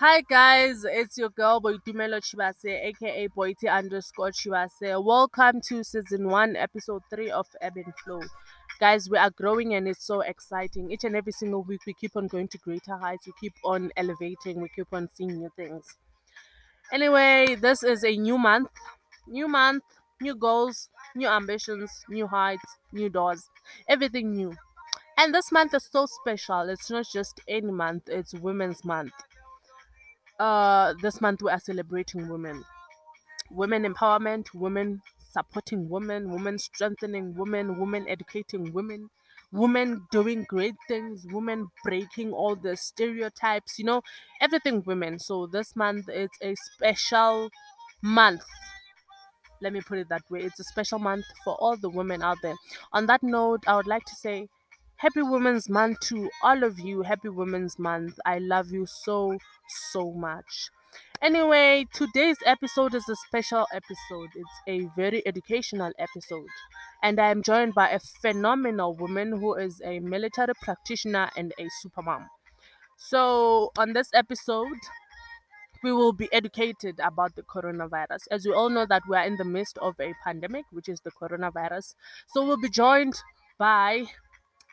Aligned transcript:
Hi 0.00 0.22
guys, 0.22 0.82
it's 0.82 1.18
your 1.18 1.28
girl 1.28 1.60
Boitumelo 1.60 2.22
Chibase, 2.22 2.72
aka 2.88 3.28
Boiti 3.28 3.70
underscore 3.70 4.30
Chibase. 4.30 5.04
Welcome 5.04 5.60
to 5.68 5.84
season 5.84 6.26
one, 6.30 6.56
episode 6.56 7.02
three 7.10 7.30
of 7.30 7.46
Ebb 7.60 7.76
and 7.76 7.92
Flow. 8.02 8.22
Guys, 8.80 9.10
we 9.10 9.18
are 9.18 9.28
growing 9.28 9.74
and 9.74 9.86
it's 9.86 10.06
so 10.06 10.22
exciting. 10.22 10.90
Each 10.90 11.04
and 11.04 11.14
every 11.14 11.32
single 11.32 11.64
week, 11.64 11.82
we 11.86 11.92
keep 11.92 12.16
on 12.16 12.28
going 12.28 12.48
to 12.48 12.56
greater 12.56 12.96
heights. 12.96 13.26
We 13.26 13.34
keep 13.38 13.52
on 13.62 13.90
elevating. 13.94 14.62
We 14.62 14.70
keep 14.74 14.86
on 14.90 15.10
seeing 15.12 15.36
new 15.36 15.50
things. 15.54 15.84
Anyway, 16.90 17.56
this 17.60 17.82
is 17.82 18.02
a 18.02 18.16
new 18.16 18.38
month, 18.38 18.70
new 19.28 19.48
month, 19.48 19.84
new 20.18 20.34
goals, 20.34 20.88
new 21.14 21.28
ambitions, 21.28 21.90
new 22.08 22.26
heights, 22.26 22.78
new 22.90 23.10
doors, 23.10 23.50
everything 23.86 24.32
new. 24.32 24.54
And 25.18 25.34
this 25.34 25.52
month 25.52 25.74
is 25.74 25.86
so 25.92 26.06
special. 26.06 26.70
It's 26.70 26.88
not 26.88 27.04
just 27.12 27.42
any 27.46 27.70
month, 27.70 28.04
it's 28.08 28.32
Women's 28.32 28.82
Month 28.82 29.12
uh, 30.40 30.94
this 31.02 31.20
month 31.20 31.42
we 31.42 31.50
are 31.52 31.60
celebrating 31.60 32.28
women, 32.28 32.64
women 33.50 33.84
empowerment, 33.84 34.46
women 34.54 35.02
supporting 35.18 35.88
women, 35.88 36.30
women 36.30 36.58
strengthening 36.58 37.34
women, 37.36 37.78
women 37.78 38.08
educating 38.08 38.72
women, 38.72 39.10
women 39.52 40.06
doing 40.10 40.44
great 40.48 40.74
things, 40.88 41.26
women 41.30 41.68
breaking 41.84 42.32
all 42.32 42.56
the 42.56 42.76
stereotypes, 42.76 43.78
you 43.78 43.84
know, 43.84 44.02
everything 44.40 44.82
women. 44.86 45.18
So 45.18 45.46
this 45.46 45.76
month 45.76 46.08
it's 46.08 46.38
a 46.42 46.54
special 46.56 47.50
month. 48.02 48.42
Let 49.60 49.72
me 49.72 49.80
put 49.80 49.98
it 49.98 50.08
that 50.08 50.28
way. 50.30 50.40
It's 50.42 50.58
a 50.60 50.64
special 50.64 50.98
month 50.98 51.24
for 51.44 51.54
all 51.60 51.76
the 51.76 51.88
women 51.90 52.22
out 52.22 52.38
there. 52.42 52.56
On 52.92 53.06
that 53.06 53.22
note, 53.22 53.62
I 53.66 53.76
would 53.76 53.86
like 53.86 54.04
to 54.06 54.14
say 54.16 54.48
Happy 55.00 55.22
Women's 55.22 55.70
Month 55.70 56.00
to 56.08 56.28
all 56.42 56.62
of 56.62 56.78
you. 56.78 57.00
Happy 57.00 57.30
Women's 57.30 57.78
Month. 57.78 58.20
I 58.26 58.38
love 58.38 58.70
you 58.70 58.84
so, 58.84 59.38
so 59.66 60.12
much. 60.12 60.68
Anyway, 61.22 61.86
today's 61.94 62.36
episode 62.44 62.94
is 62.94 63.08
a 63.08 63.16
special 63.16 63.66
episode. 63.72 64.28
It's 64.34 64.60
a 64.68 64.90
very 64.94 65.26
educational 65.26 65.90
episode. 65.98 66.50
And 67.02 67.18
I 67.18 67.30
am 67.30 67.42
joined 67.42 67.74
by 67.74 67.88
a 67.88 67.98
phenomenal 67.98 68.94
woman 68.94 69.40
who 69.40 69.54
is 69.54 69.80
a 69.82 70.00
military 70.00 70.52
practitioner 70.60 71.30
and 71.34 71.54
a 71.58 71.68
supermom. 71.82 72.26
So, 72.98 73.72
on 73.78 73.94
this 73.94 74.10
episode, 74.12 74.80
we 75.82 75.94
will 75.94 76.12
be 76.12 76.28
educated 76.30 77.00
about 77.02 77.36
the 77.36 77.42
coronavirus. 77.42 78.24
As 78.30 78.44
we 78.44 78.52
all 78.52 78.68
know 78.68 78.84
that 78.84 79.04
we 79.08 79.16
are 79.16 79.24
in 79.24 79.38
the 79.38 79.46
midst 79.46 79.78
of 79.78 79.94
a 79.98 80.12
pandemic, 80.22 80.66
which 80.70 80.90
is 80.90 81.00
the 81.00 81.10
coronavirus. 81.10 81.94
So, 82.26 82.44
we'll 82.44 82.60
be 82.60 82.68
joined 82.68 83.14
by 83.58 84.04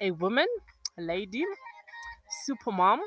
a 0.01 0.11
woman, 0.11 0.47
a 0.97 1.01
lady, 1.01 1.43
super 2.45 2.71
mom, 2.71 3.01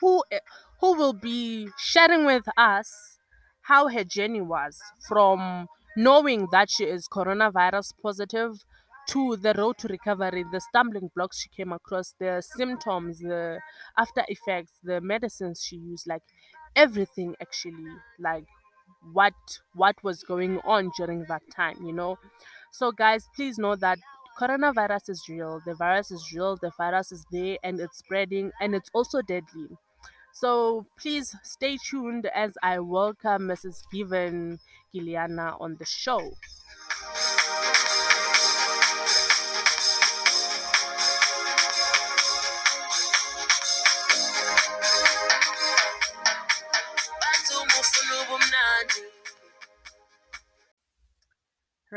who 0.00 0.22
eh, 0.30 0.40
who 0.80 0.94
will 0.96 1.12
be 1.12 1.68
sharing 1.78 2.24
with 2.24 2.44
us 2.56 3.18
how 3.62 3.88
her 3.88 4.04
journey 4.04 4.40
was 4.40 4.78
from 5.08 5.66
knowing 5.96 6.48
that 6.50 6.68
she 6.70 6.84
is 6.84 7.06
coronavirus 7.08 7.92
positive 8.02 8.52
to 9.08 9.36
the 9.36 9.52
road 9.58 9.76
to 9.78 9.88
recovery, 9.88 10.44
the 10.52 10.60
stumbling 10.60 11.10
blocks 11.14 11.40
she 11.40 11.48
came 11.48 11.72
across, 11.72 12.14
the 12.20 12.40
symptoms, 12.56 13.18
the 13.18 13.60
after 13.98 14.24
effects, 14.28 14.78
the 14.82 15.00
medicines 15.00 15.62
she 15.66 15.76
used, 15.76 16.06
like 16.06 16.22
everything 16.76 17.34
actually, 17.40 17.92
like 18.18 18.44
what 19.12 19.34
what 19.74 19.96
was 20.02 20.22
going 20.22 20.58
on 20.60 20.90
during 20.96 21.24
that 21.28 21.42
time, 21.54 21.76
you 21.84 21.92
know. 21.92 22.16
So 22.72 22.92
guys, 22.92 23.28
please 23.34 23.58
know 23.58 23.76
that 23.76 23.98
coronavirus 24.38 25.10
is 25.10 25.28
real. 25.28 25.60
The 25.64 25.74
virus 25.74 26.10
is 26.10 26.32
real. 26.32 26.56
The 26.56 26.70
virus 26.76 27.12
is 27.12 27.24
there 27.30 27.58
and 27.62 27.80
it's 27.80 27.98
spreading 27.98 28.52
and 28.60 28.74
it's 28.74 28.90
also 28.92 29.22
deadly. 29.22 29.68
So 30.32 30.86
please 30.98 31.36
stay 31.42 31.76
tuned 31.76 32.26
as 32.34 32.56
I 32.62 32.78
welcome 32.80 33.42
Mrs. 33.48 33.82
Given 33.92 34.58
Giliana 34.94 35.60
on 35.60 35.76
the 35.76 35.84
show. 35.84 36.32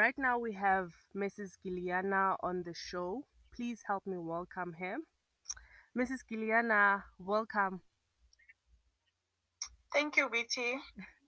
Right 0.05 0.19
now 0.19 0.37
we 0.37 0.53
have 0.53 0.91
Mrs. 1.17 1.57
Giliana 1.65 2.35
on 2.43 2.61
the 2.61 2.75
show. 2.75 3.23
Please 3.55 3.81
help 3.87 4.05
me 4.05 4.17
welcome 4.19 4.73
her. 4.73 4.97
Mrs. 5.97 6.21
Giliana, 6.31 7.01
welcome. 7.17 7.81
Thank 9.91 10.17
you, 10.17 10.29
BT. 10.29 10.77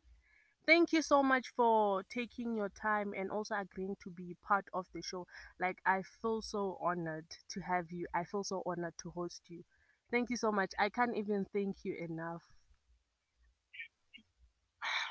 Thank 0.68 0.94
you 0.94 1.02
so 1.02 1.24
much 1.24 1.48
for 1.56 2.04
taking 2.04 2.56
your 2.56 2.70
time 2.70 3.16
and 3.18 3.32
also 3.32 3.56
agreeing 3.56 3.96
to 4.04 4.12
be 4.12 4.38
part 4.48 4.66
of 4.76 4.86
the 4.94 5.02
show. 5.02 5.26
Like, 5.59 5.80
I 5.84 6.04
feel 6.22 6.44
so 6.44 6.78
honored 6.80 7.26
to 7.50 7.62
have 7.62 7.92
you. 7.92 8.06
I 8.14 8.26
feel 8.26 8.44
so 8.44 8.62
honored 8.64 8.94
to 9.02 9.09
host 9.09 9.42
you. 9.48 9.64
Thank 10.12 10.30
you 10.30 10.38
so 10.38 10.52
much. 10.52 10.74
I 10.78 10.90
can't 10.90 11.18
even 11.18 11.48
thank 11.52 11.78
you 11.84 11.96
enough. 12.00 12.44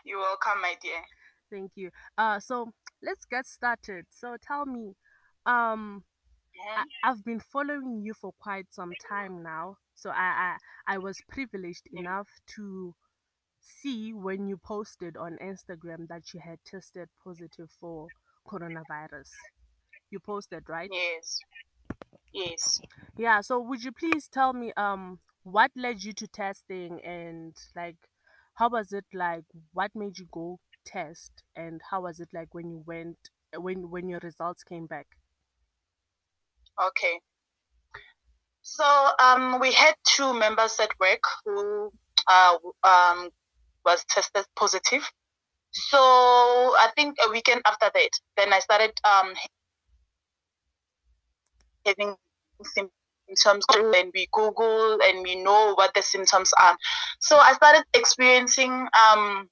You're 0.04 0.20
welcome, 0.20 0.62
my 0.62 0.76
dear. 0.80 1.02
Thank 1.50 1.72
you. 1.74 1.90
Uh, 2.16 2.38
so 2.38 2.72
let's 3.06 3.24
get 3.24 3.46
started. 3.46 4.06
So 4.10 4.36
tell 4.42 4.66
me, 4.66 4.94
um, 5.46 6.04
I, 6.76 7.10
I've 7.10 7.24
been 7.24 7.40
following 7.40 8.02
you 8.04 8.14
for 8.14 8.32
quite 8.40 8.66
some 8.72 8.92
time 9.08 9.42
now. 9.42 9.76
So 9.94 10.10
I, 10.10 10.56
I 10.88 10.94
I 10.94 10.98
was 10.98 11.18
privileged 11.28 11.88
enough 11.92 12.28
to 12.56 12.94
see 13.60 14.12
when 14.12 14.46
you 14.46 14.56
posted 14.58 15.16
on 15.16 15.38
Instagram 15.42 16.08
that 16.08 16.34
you 16.34 16.40
had 16.40 16.58
tested 16.64 17.08
positive 17.24 17.70
for 17.80 18.08
coronavirus. 18.46 19.30
You 20.10 20.20
posted, 20.20 20.68
right? 20.68 20.90
Yes. 20.92 21.40
Yes. 22.32 22.80
Yeah, 23.16 23.40
so 23.40 23.60
would 23.60 23.82
you 23.84 23.92
please 23.92 24.28
tell 24.28 24.52
me 24.52 24.72
um 24.76 25.18
what 25.44 25.70
led 25.76 26.02
you 26.02 26.12
to 26.14 26.26
testing 26.26 27.00
and 27.04 27.54
like 27.74 27.96
how 28.54 28.68
was 28.68 28.92
it 28.92 29.04
like 29.14 29.44
what 29.72 29.90
made 29.94 30.18
you 30.18 30.26
go 30.32 30.58
test 30.86 31.42
and 31.54 31.80
how 31.90 32.02
was 32.02 32.20
it 32.20 32.28
like 32.32 32.54
when 32.54 32.70
you 32.70 32.82
went 32.86 33.30
when 33.54 33.90
when 33.90 34.08
your 34.08 34.20
results 34.22 34.62
came 34.62 34.86
back? 34.86 35.06
Okay. 36.80 37.20
So 38.62 38.84
um, 39.18 39.60
we 39.60 39.72
had 39.72 39.94
two 40.04 40.34
members 40.34 40.78
at 40.80 40.90
work 40.98 41.22
who 41.44 41.92
uh, 42.26 42.56
um, 42.82 43.30
was 43.84 44.04
tested 44.08 44.44
positive. 44.56 45.08
So 45.70 45.98
I 45.98 46.90
think 46.96 47.16
a 47.24 47.30
weekend 47.30 47.62
after 47.64 47.90
that, 47.94 48.10
then 48.36 48.52
I 48.52 48.58
started 48.58 48.92
um, 49.04 49.34
having 51.84 52.16
symptoms 52.62 53.64
and 53.94 54.10
we 54.14 54.28
Google 54.32 54.98
and 55.02 55.22
we 55.22 55.36
know 55.42 55.74
what 55.74 55.94
the 55.94 56.02
symptoms 56.02 56.52
are. 56.58 56.76
So 57.20 57.36
I 57.36 57.52
started 57.52 57.84
experiencing 57.94 58.72
um, 58.72 59.48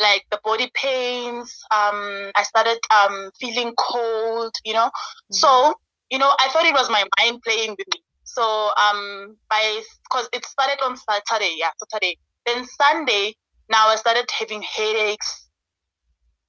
like 0.00 0.24
the 0.30 0.40
body 0.44 0.70
pains. 0.74 1.54
Um, 1.70 2.30
I 2.34 2.42
started 2.44 2.78
um, 2.94 3.30
feeling 3.40 3.74
cold, 3.78 4.54
you 4.64 4.74
know. 4.74 4.86
Mhm. 4.86 5.34
So 5.34 5.74
you 6.10 6.18
know, 6.18 6.32
I 6.38 6.48
thought 6.50 6.66
it 6.66 6.74
was 6.74 6.90
my 6.90 7.04
mind 7.18 7.42
playing 7.42 7.70
with 7.78 7.88
me. 7.94 8.02
So 8.24 8.42
um, 8.76 9.36
by 9.50 9.82
because 10.10 10.28
it 10.32 10.44
started 10.44 10.78
on 10.84 10.96
Saturday, 10.96 11.56
yeah, 11.58 11.70
Saturday. 11.90 12.18
Then 12.46 12.64
Sunday, 12.66 13.34
now 13.70 13.88
I 13.88 13.96
started 13.96 14.30
having 14.30 14.62
headaches 14.62 15.48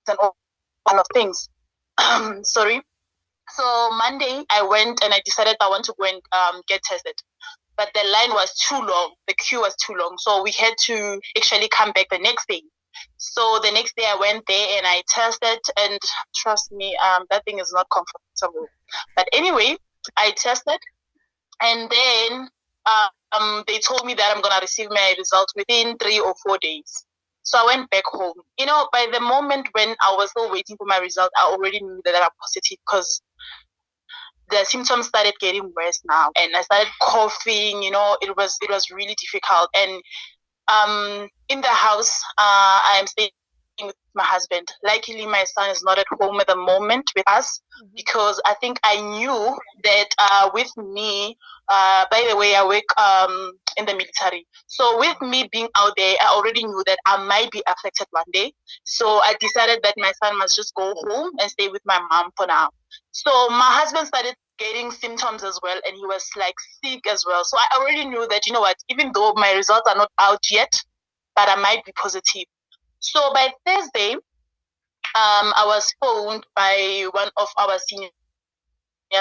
and 0.07 0.17
all 0.19 0.35
kind 0.87 0.99
of 0.99 1.05
things. 1.13 1.49
Sorry. 2.43 2.81
So 3.49 3.91
Monday, 3.97 4.43
I 4.49 4.63
went 4.63 5.03
and 5.03 5.13
I 5.13 5.21
decided 5.25 5.57
I 5.61 5.69
want 5.69 5.85
to 5.85 5.95
go 5.99 6.05
and 6.07 6.21
um, 6.33 6.61
get 6.67 6.81
tested, 6.83 7.15
but 7.77 7.89
the 7.93 8.01
line 8.11 8.31
was 8.31 8.53
too 8.69 8.79
long. 8.79 9.15
The 9.27 9.35
queue 9.35 9.61
was 9.61 9.75
too 9.77 9.93
long, 9.95 10.17
so 10.19 10.43
we 10.43 10.51
had 10.51 10.73
to 10.83 11.19
actually 11.37 11.69
come 11.69 11.91
back 11.93 12.07
the 12.11 12.19
next 12.19 12.47
day. 12.47 12.63
So 13.17 13.59
the 13.63 13.71
next 13.71 13.95
day, 13.95 14.05
I 14.07 14.17
went 14.19 14.43
there 14.47 14.77
and 14.77 14.85
I 14.85 15.01
tested, 15.07 15.59
and 15.79 15.99
trust 16.35 16.71
me, 16.71 16.97
um, 16.97 17.25
that 17.29 17.43
thing 17.45 17.59
is 17.59 17.71
not 17.73 17.87
comfortable. 17.89 18.67
But 19.15 19.27
anyway, 19.33 19.77
I 20.17 20.31
tested, 20.31 20.79
and 21.61 21.89
then 21.89 22.49
uh, 22.85 23.07
um, 23.39 23.63
they 23.67 23.79
told 23.79 24.05
me 24.05 24.13
that 24.13 24.33
I'm 24.35 24.41
gonna 24.41 24.59
receive 24.61 24.89
my 24.89 25.15
results 25.17 25.53
within 25.55 25.97
three 25.97 26.19
or 26.19 26.33
four 26.43 26.57
days. 26.59 27.05
So 27.43 27.59
I 27.59 27.65
went 27.65 27.89
back 27.91 28.05
home. 28.05 28.33
You 28.57 28.65
know, 28.65 28.87
by 28.91 29.07
the 29.11 29.19
moment 29.19 29.69
when 29.73 29.89
I 30.01 30.15
was 30.17 30.31
still 30.31 30.51
waiting 30.51 30.77
for 30.77 30.87
my 30.87 30.97
result, 30.97 31.31
I 31.37 31.45
already 31.51 31.79
knew 31.79 32.01
that 32.05 32.15
I'm 32.15 32.29
positive 32.41 32.77
because 32.85 33.21
the 34.49 34.63
symptoms 34.65 35.07
started 35.07 35.33
getting 35.39 35.71
worse 35.75 36.01
now, 36.05 36.29
and 36.35 36.55
I 36.55 36.61
started 36.61 36.87
coughing. 37.01 37.83
You 37.83 37.91
know, 37.91 38.17
it 38.21 38.35
was 38.35 38.57
it 38.61 38.69
was 38.69 38.89
really 38.91 39.15
difficult. 39.19 39.69
And 39.75 40.01
um, 40.67 41.27
in 41.49 41.61
the 41.61 41.67
house, 41.67 42.21
uh, 42.37 42.79
I 42.85 42.97
am 42.99 43.07
staying 43.07 43.31
with 43.81 43.95
my 44.15 44.23
husband. 44.23 44.67
Luckily, 44.83 45.25
my 45.25 45.43
son 45.45 45.69
is 45.69 45.83
not 45.83 45.97
at 45.99 46.05
home 46.19 46.39
at 46.39 46.47
the 46.47 46.55
moment 46.55 47.11
with 47.15 47.27
us 47.27 47.61
Mhm. 47.81 47.95
because 47.95 48.41
I 48.45 48.53
think 48.55 48.79
I 48.83 49.01
knew 49.01 49.57
that 49.83 50.07
uh, 50.17 50.49
with 50.53 50.69
me. 50.77 51.37
Uh, 51.67 52.05
by 52.11 52.25
the 52.29 52.35
way, 52.35 52.55
I 52.55 52.63
work 52.65 52.83
um, 52.97 53.53
in 53.77 53.85
the 53.85 53.93
military. 53.93 54.45
So 54.67 54.97
with 54.99 55.19
me 55.21 55.47
being 55.51 55.69
out 55.75 55.93
there, 55.97 56.15
I 56.21 56.27
already 56.27 56.63
knew 56.63 56.83
that 56.85 56.99
I 57.05 57.17
might 57.17 57.51
be 57.51 57.63
affected 57.67 58.07
one 58.11 58.25
day. 58.31 58.53
So 58.83 59.19
I 59.21 59.35
decided 59.39 59.79
that 59.83 59.95
my 59.97 60.11
son 60.23 60.37
must 60.37 60.55
just 60.55 60.73
go 60.75 60.93
home 61.09 61.31
and 61.39 61.49
stay 61.51 61.69
with 61.69 61.81
my 61.85 61.99
mom 62.11 62.31
for 62.37 62.47
now. 62.47 62.69
So 63.11 63.49
my 63.49 63.69
husband 63.81 64.07
started 64.07 64.35
getting 64.57 64.91
symptoms 64.91 65.43
as 65.43 65.59
well, 65.61 65.79
and 65.85 65.95
he 65.95 66.05
was 66.05 66.27
like 66.37 66.55
sick 66.83 67.05
as 67.07 67.23
well. 67.25 67.43
So 67.43 67.57
I 67.57 67.77
already 67.77 68.05
knew 68.05 68.27
that 68.29 68.45
you 68.45 68.53
know 68.53 68.61
what, 68.61 68.77
even 68.89 69.11
though 69.13 69.33
my 69.35 69.53
results 69.53 69.89
are 69.89 69.95
not 69.95 70.11
out 70.19 70.43
yet, 70.49 70.71
but 71.35 71.49
I 71.49 71.55
might 71.55 71.83
be 71.85 71.91
positive. 71.93 72.45
So 72.99 73.33
by 73.33 73.53
Thursday, 73.65 74.13
um, 74.13 75.53
I 75.55 75.63
was 75.65 75.89
phoned 76.01 76.45
by 76.55 77.07
one 77.11 77.29
of 77.37 77.47
our 77.57 77.77
seniors 77.87 78.11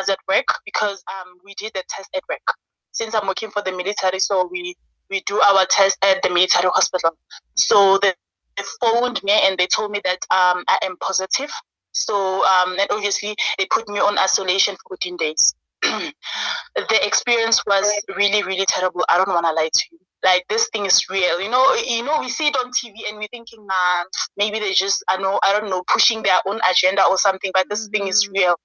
at 0.08 0.18
work 0.28 0.46
because 0.64 1.02
um, 1.08 1.34
we 1.44 1.54
did 1.54 1.72
the 1.74 1.82
test 1.88 2.10
at 2.16 2.22
work. 2.28 2.56
Since 2.92 3.14
I'm 3.14 3.26
working 3.26 3.50
for 3.50 3.62
the 3.62 3.72
military, 3.72 4.20
so 4.20 4.48
we 4.50 4.74
we 5.10 5.20
do 5.26 5.40
our 5.40 5.66
test 5.66 5.98
at 6.02 6.22
the 6.22 6.30
military 6.30 6.68
hospital. 6.72 7.16
So 7.54 7.98
they, 8.00 8.12
they 8.56 8.64
phoned 8.80 9.22
me 9.22 9.32
and 9.32 9.58
they 9.58 9.66
told 9.66 9.90
me 9.90 10.00
that 10.04 10.18
um, 10.30 10.64
I 10.68 10.78
am 10.82 10.96
positive. 10.98 11.50
So 11.94 12.44
um, 12.44 12.76
and 12.78 12.88
obviously 12.90 13.34
they 13.58 13.66
put 13.70 13.88
me 13.88 14.00
on 14.00 14.18
isolation 14.18 14.74
for 14.76 14.96
14 14.96 15.16
days. 15.16 15.54
the 15.82 17.00
experience 17.02 17.62
was 17.66 17.86
really 18.16 18.42
really 18.42 18.66
terrible. 18.66 19.04
I 19.08 19.16
don't 19.16 19.28
want 19.28 19.46
to 19.46 19.52
lie 19.52 19.70
to 19.72 19.84
you. 19.92 19.98
Like 20.24 20.46
this 20.48 20.68
thing 20.72 20.86
is 20.86 21.08
real, 21.10 21.40
you 21.40 21.50
know. 21.50 21.74
You 21.74 22.02
know, 22.02 22.18
we 22.20 22.30
see 22.30 22.46
it 22.46 22.56
on 22.56 22.70
TV 22.70 22.94
and 23.10 23.18
we're 23.18 23.28
thinking, 23.28 23.66
man, 23.66 24.06
maybe 24.38 24.58
they're 24.58 24.72
just, 24.72 25.04
I 25.10 25.18
know, 25.18 25.38
I 25.44 25.52
don't 25.52 25.68
know, 25.68 25.84
pushing 25.86 26.22
their 26.22 26.38
own 26.46 26.60
agenda 26.70 27.04
or 27.06 27.18
something. 27.18 27.50
But 27.52 27.68
this 27.68 27.88
thing 27.88 28.08
is 28.08 28.24
mm-hmm. 28.24 28.38
real 28.38 28.56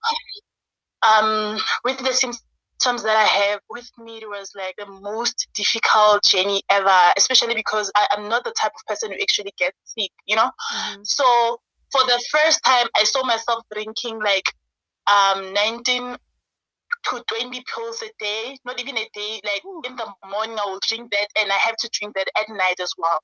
um, 1.04 1.58
with 1.84 1.98
the 2.00 2.14
symptoms 2.14 3.04
that 3.04 3.16
I 3.16 3.26
have 3.26 3.62
with 3.70 3.90
me, 3.98 4.18
it 4.18 4.28
was 4.28 4.52
like 4.56 4.76
the 4.78 4.86
most 4.86 5.48
difficult 5.54 6.24
journey 6.24 6.64
ever, 6.70 6.98
especially 7.18 7.56
because 7.56 7.92
I 7.96 8.08
am 8.18 8.30
not 8.30 8.44
the 8.44 8.54
type 8.60 8.72
of 8.76 8.86
person 8.88 9.12
who 9.12 9.18
actually 9.22 9.54
gets 9.58 9.78
sick, 9.84 10.12
you 10.26 10.36
know? 10.36 10.52
Mm-hmm. 10.74 11.02
So 11.04 11.60
for 11.91 12.03
the 12.06 12.24
first 12.31 12.63
time, 12.63 12.88
I 12.95 13.03
saw 13.03 13.24
myself 13.24 13.63
drinking 13.74 14.19
like 14.19 14.45
um, 15.07 15.53
19 15.53 16.18
to 17.06 17.24
20 17.27 17.63
pills 17.74 18.01
a 18.03 18.09
day, 18.19 18.57
not 18.65 18.80
even 18.80 18.97
a 18.97 19.09
day, 19.13 19.41
like 19.44 19.63
in 19.86 19.95
the 19.95 20.07
morning 20.30 20.57
I 20.59 20.65
will 20.65 20.80
drink 20.88 21.12
that 21.12 21.27
and 21.39 21.51
I 21.51 21.56
have 21.56 21.75
to 21.77 21.89
drink 21.94 22.15
that 22.15 22.27
at 22.39 22.50
night 22.50 22.80
as 22.80 22.91
well 22.97 23.19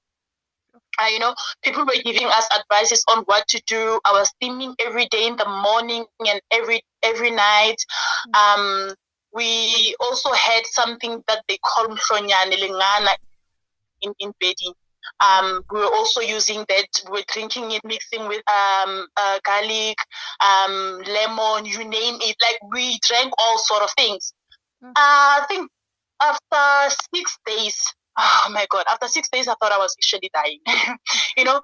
uh, 0.99 1.07
you 1.07 1.19
know, 1.19 1.33
people 1.63 1.85
were 1.85 2.01
giving 2.03 2.27
us 2.27 2.47
advices 2.57 3.03
on 3.09 3.23
what 3.25 3.47
to 3.49 3.61
do. 3.67 3.99
I 4.05 4.11
was 4.11 4.29
steaming 4.29 4.75
every 4.85 5.07
day 5.07 5.27
in 5.27 5.35
the 5.35 5.47
morning 5.47 6.05
and 6.19 6.41
every 6.51 6.83
every 7.03 7.31
night. 7.31 7.77
Um, 8.33 8.93
we 9.33 9.95
also 9.99 10.31
had 10.31 10.65
something 10.65 11.21
that 11.27 11.43
they 11.47 11.57
call 11.57 11.87
mhlonyane 11.87 12.53
lingana 12.53 13.15
in, 14.01 14.13
in 14.19 14.33
bedding. 14.39 14.73
Um, 15.19 15.63
we 15.71 15.79
were 15.79 15.93
also 15.93 16.21
using 16.21 16.65
that. 16.69 16.87
We 17.05 17.19
were 17.19 17.25
drinking 17.27 17.71
it, 17.71 17.81
mixing 17.83 18.27
with 18.27 18.43
um, 18.49 19.07
uh, 19.17 19.39
garlic, 19.43 19.97
um, 20.43 21.01
lemon, 21.07 21.65
you 21.65 21.83
name 21.83 22.19
it. 22.21 22.35
Like 22.41 22.59
we 22.71 22.99
drank 23.03 23.33
all 23.37 23.57
sort 23.57 23.83
of 23.83 23.89
things. 23.97 24.33
Mm. 24.83 24.89
Uh, 24.89 24.93
I 24.95 25.45
think 25.47 25.69
after 26.21 26.95
six 27.13 27.37
days, 27.45 27.93
oh 28.17 28.47
my 28.51 28.65
god 28.69 28.85
after 28.89 29.07
six 29.07 29.29
days 29.29 29.47
i 29.47 29.53
thought 29.59 29.71
i 29.71 29.77
was 29.77 29.95
actually 29.99 30.29
dying 30.33 30.59
you 31.37 31.43
know 31.43 31.61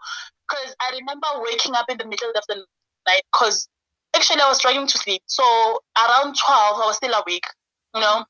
because 0.50 0.76
i 0.82 0.92
remember 0.98 1.28
waking 1.42 1.76
up 1.76 1.90
in 1.90 1.98
the 1.98 2.06
middle 2.06 2.32
of 2.36 2.44
the 2.48 2.56
night 3.08 3.22
because 3.32 3.68
actually 4.16 4.42
i 4.42 4.48
was 4.48 4.60
trying 4.60 4.86
to 4.86 4.98
sleep 4.98 5.22
so 5.26 5.44
around 5.98 6.36
12 6.36 6.38
i 6.48 6.86
was 6.86 6.98
still 6.98 7.14
awake 7.14 7.46
you 7.96 8.02
know 8.02 8.26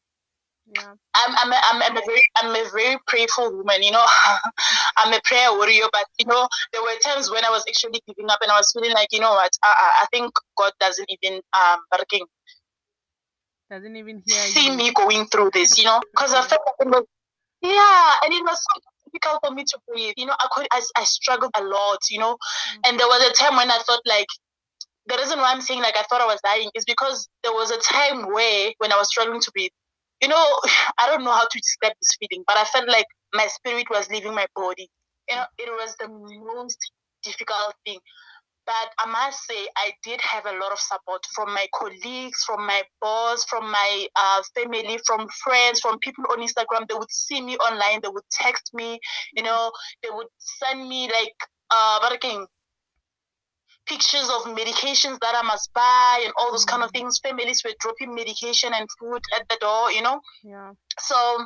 yeah. 0.73 0.93
I'm, 1.13 1.35
I'm, 1.37 1.51
a, 1.51 1.59
I'm, 1.63 1.81
I'm 1.83 1.97
a 1.97 2.01
very 2.05 2.23
I'm 2.37 2.51
a 2.51 2.69
very 2.71 2.97
prayerful 3.07 3.51
woman, 3.57 3.83
you 3.83 3.91
know. 3.91 4.05
I'm 4.97 5.13
a 5.13 5.19
prayer 5.23 5.51
warrior, 5.51 5.85
but 5.91 6.05
you 6.19 6.25
know 6.25 6.47
there 6.71 6.81
were 6.81 6.95
times 7.03 7.29
when 7.29 7.43
I 7.43 7.49
was 7.49 7.63
actually 7.67 8.01
giving 8.07 8.29
up 8.29 8.39
and 8.41 8.51
I 8.51 8.57
was 8.57 8.71
feeling 8.71 8.93
like 8.93 9.09
you 9.11 9.19
know 9.19 9.31
what 9.31 9.51
I, 9.63 10.03
I 10.03 10.05
think 10.11 10.33
God 10.57 10.71
doesn't 10.79 11.09
even 11.09 11.41
um 11.53 11.79
working 11.91 12.25
doesn't 13.69 13.95
even 13.95 14.21
hear 14.25 14.35
see 14.35 14.67
you. 14.67 14.77
me 14.77 14.91
going 14.93 15.25
through 15.27 15.51
this, 15.53 15.77
you 15.77 15.85
know, 15.85 16.01
because 16.11 16.33
I 16.33 16.41
felt 16.41 16.61
like 16.65 16.87
it 16.87 16.89
was 16.89 17.05
yeah, 17.61 18.13
and 18.23 18.33
it 18.33 18.43
was 18.43 18.57
so 18.57 18.81
difficult 19.05 19.39
for 19.45 19.53
me 19.53 19.63
to 19.63 19.79
breathe. 19.87 20.13
You 20.17 20.25
know, 20.25 20.35
I 20.39 20.47
could 20.51 20.67
I, 20.71 20.81
I 20.97 21.03
struggled 21.03 21.51
a 21.55 21.63
lot, 21.63 21.99
you 22.09 22.19
know. 22.19 22.33
Mm-hmm. 22.33 22.79
And 22.85 22.99
there 22.99 23.07
was 23.07 23.29
a 23.29 23.33
time 23.33 23.55
when 23.55 23.69
I 23.69 23.77
thought 23.85 24.01
like 24.05 24.27
the 25.07 25.17
reason 25.17 25.39
why 25.39 25.51
I'm 25.51 25.61
saying 25.61 25.81
like 25.81 25.97
I 25.97 26.03
thought 26.03 26.21
I 26.21 26.25
was 26.25 26.39
dying 26.43 26.69
is 26.75 26.85
because 26.85 27.27
there 27.43 27.51
was 27.51 27.71
a 27.71 27.77
time 27.77 28.31
where 28.31 28.71
when 28.79 28.91
I 28.91 28.97
was 28.97 29.09
struggling 29.09 29.41
to 29.41 29.51
breathe. 29.51 29.71
You 30.21 30.27
know, 30.29 30.45
I 30.99 31.07
don't 31.07 31.23
know 31.23 31.31
how 31.31 31.47
to 31.49 31.59
describe 31.59 31.93
this 32.01 32.17
feeling, 32.19 32.43
but 32.47 32.57
I 32.57 32.65
felt 32.65 32.87
like 32.87 33.07
my 33.33 33.47
spirit 33.47 33.85
was 33.89 34.09
leaving 34.09 34.33
my 34.35 34.47
body. 34.55 34.89
You 35.29 35.35
know, 35.35 35.45
it 35.57 35.69
was 35.69 35.95
the 35.99 36.07
most 36.09 36.77
difficult 37.23 37.75
thing. 37.85 37.99
But 38.65 38.93
I 38.99 39.07
must 39.09 39.43
say, 39.47 39.67
I 39.75 39.91
did 40.03 40.21
have 40.21 40.45
a 40.45 40.51
lot 40.53 40.71
of 40.71 40.79
support 40.79 41.25
from 41.33 41.53
my 41.53 41.67
colleagues, 41.73 42.43
from 42.45 42.65
my 42.67 42.83
boss, 43.01 43.43
from 43.45 43.71
my 43.71 44.07
uh, 44.15 44.41
family, 44.55 44.99
from 45.05 45.27
friends, 45.43 45.79
from 45.81 45.97
people 45.99 46.25
on 46.31 46.39
Instagram. 46.39 46.87
They 46.87 46.93
would 46.95 47.11
see 47.11 47.41
me 47.41 47.57
online, 47.57 47.99
they 48.03 48.09
would 48.09 48.23
text 48.31 48.71
me, 48.73 48.99
you 49.33 49.43
know, 49.43 49.71
they 50.03 50.09
would 50.11 50.27
send 50.37 50.87
me 50.87 51.09
like, 51.11 51.35
uh, 51.71 51.99
but 52.01 52.13
again, 52.13 52.45
pictures 53.87 54.29
of 54.29 54.53
medications 54.55 55.19
that 55.21 55.35
I 55.35 55.41
must 55.43 55.73
buy 55.73 56.21
and 56.23 56.33
all 56.37 56.51
those 56.51 56.65
kind 56.65 56.83
of 56.83 56.89
mm. 56.89 56.93
things. 56.93 57.19
Families 57.19 57.63
were 57.63 57.73
dropping 57.79 58.13
medication 58.15 58.71
and 58.73 58.87
food 58.99 59.21
at 59.35 59.47
the 59.49 59.57
door, 59.59 59.91
you 59.91 60.01
know. 60.01 60.21
Yeah. 60.43 60.71
So 60.99 61.45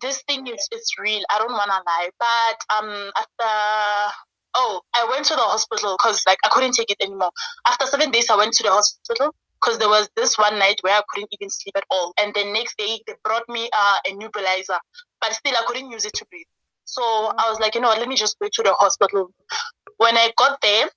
this 0.00 0.22
thing 0.22 0.46
is 0.46 0.68
it's 0.72 0.98
real. 0.98 1.22
I 1.30 1.38
don't 1.38 1.52
wanna 1.52 1.80
lie, 1.86 2.10
but 2.18 2.76
um 2.76 3.10
after 3.16 4.14
oh, 4.56 4.80
I 4.94 5.06
went 5.10 5.26
to 5.26 5.34
the 5.34 5.42
hospital 5.42 5.96
because 5.98 6.22
like 6.26 6.38
I 6.44 6.48
couldn't 6.48 6.72
take 6.72 6.90
it 6.90 6.96
anymore. 7.00 7.30
After 7.66 7.86
seven 7.86 8.10
days, 8.10 8.30
I 8.30 8.36
went 8.36 8.54
to 8.54 8.62
the 8.62 8.70
hospital 8.70 9.34
because 9.60 9.78
there 9.78 9.88
was 9.88 10.08
this 10.16 10.36
one 10.38 10.58
night 10.58 10.78
where 10.82 10.94
I 10.94 11.02
couldn't 11.10 11.28
even 11.32 11.50
sleep 11.50 11.76
at 11.76 11.84
all. 11.90 12.12
And 12.18 12.34
the 12.34 12.44
next 12.44 12.76
day, 12.78 13.00
they 13.06 13.14
brought 13.24 13.48
me 13.48 13.68
uh, 13.72 13.96
a 14.06 14.10
nebulizer, 14.12 14.78
but 15.20 15.32
still 15.32 15.54
I 15.54 15.64
couldn't 15.66 15.90
use 15.90 16.04
it 16.04 16.14
to 16.14 16.26
breathe. 16.30 16.46
So 16.84 17.02
I 17.02 17.50
was 17.50 17.58
like, 17.60 17.74
you 17.74 17.80
know 17.80 17.88
what, 17.88 17.98
let 17.98 18.08
me 18.08 18.16
just 18.16 18.38
go 18.38 18.48
to 18.50 18.62
the 18.62 18.72
hospital. 18.74 19.30
When 19.96 20.16
I 20.16 20.30
got 20.36 20.60
there, 20.62 20.88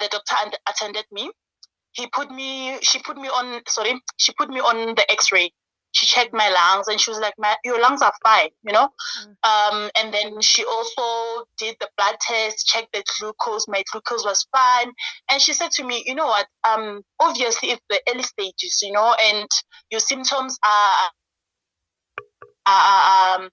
the 0.00 0.08
doctor 0.10 0.36
and 0.44 0.58
attended 0.68 1.04
me. 1.12 1.30
He 1.92 2.06
put 2.08 2.30
me, 2.30 2.78
she 2.82 3.00
put 3.00 3.16
me 3.16 3.28
on, 3.28 3.62
sorry, 3.66 4.00
she 4.18 4.32
put 4.38 4.50
me 4.50 4.60
on 4.60 4.94
the 4.94 5.10
X-ray 5.10 5.52
she 5.92 6.06
checked 6.06 6.32
my 6.32 6.48
lungs 6.48 6.88
and 6.88 7.00
she 7.00 7.10
was 7.10 7.18
like, 7.18 7.34
my, 7.38 7.56
your 7.64 7.80
lungs 7.80 8.02
are 8.02 8.12
fine, 8.22 8.50
you 8.62 8.72
know? 8.72 8.88
Mm. 9.20 9.48
Um, 9.48 9.90
and 9.96 10.12
then 10.12 10.40
she 10.40 10.64
also 10.64 11.44
did 11.56 11.76
the 11.80 11.88
blood 11.96 12.16
test, 12.20 12.66
checked 12.66 12.92
the 12.92 13.02
glucose. 13.18 13.66
My 13.68 13.82
glucose 13.90 14.24
was 14.24 14.46
fine. 14.52 14.92
And 15.30 15.40
she 15.40 15.52
said 15.52 15.70
to 15.72 15.84
me, 15.84 16.04
you 16.06 16.14
know 16.14 16.26
what? 16.26 16.46
Um, 16.68 17.02
obviously 17.20 17.70
it's 17.70 17.82
the 17.88 18.00
early 18.10 18.22
stages, 18.22 18.80
you 18.82 18.92
know, 18.92 19.14
and 19.20 19.48
your 19.90 20.00
symptoms 20.00 20.58
are, 20.64 21.10
are 22.66 23.40
um, 23.40 23.48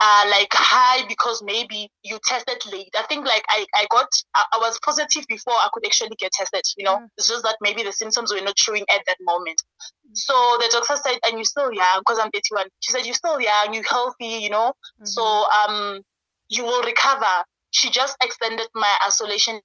uh, 0.00 0.24
like 0.30 0.48
high 0.52 1.06
because 1.06 1.42
maybe 1.44 1.90
you 2.02 2.18
tested 2.24 2.56
late. 2.72 2.88
I 2.96 3.02
think 3.02 3.26
like 3.26 3.44
I, 3.50 3.66
I 3.74 3.86
got 3.90 4.08
I, 4.34 4.44
I 4.54 4.58
was 4.58 4.80
positive 4.82 5.26
before 5.28 5.52
I 5.52 5.68
could 5.72 5.84
actually 5.84 6.16
get 6.18 6.32
tested. 6.32 6.62
You 6.78 6.84
know, 6.84 6.96
mm. 6.96 7.08
it's 7.18 7.28
just 7.28 7.44
that 7.44 7.56
maybe 7.60 7.82
the 7.82 7.92
symptoms 7.92 8.32
were 8.32 8.40
not 8.40 8.58
showing 8.58 8.84
at 8.90 9.02
that 9.06 9.18
moment. 9.20 9.62
Mm. 10.08 10.16
So 10.16 10.32
the 10.58 10.68
doctor 10.72 10.96
said, 10.96 11.18
and 11.26 11.34
you're 11.36 11.44
still 11.44 11.70
young 11.72 12.00
because 12.00 12.18
I'm 12.18 12.30
31. 12.30 12.66
She 12.80 12.92
said 12.92 13.04
you're 13.04 13.14
still 13.14 13.40
young, 13.40 13.74
you're 13.74 13.84
healthy. 13.84 14.40
You 14.40 14.50
know, 14.50 14.72
mm-hmm. 14.72 15.04
so 15.04 15.22
um 15.22 16.00
you 16.48 16.64
will 16.64 16.82
recover. 16.82 17.44
She 17.72 17.90
just 17.90 18.16
extended 18.24 18.68
my 18.74 18.92
isolation 19.06 19.60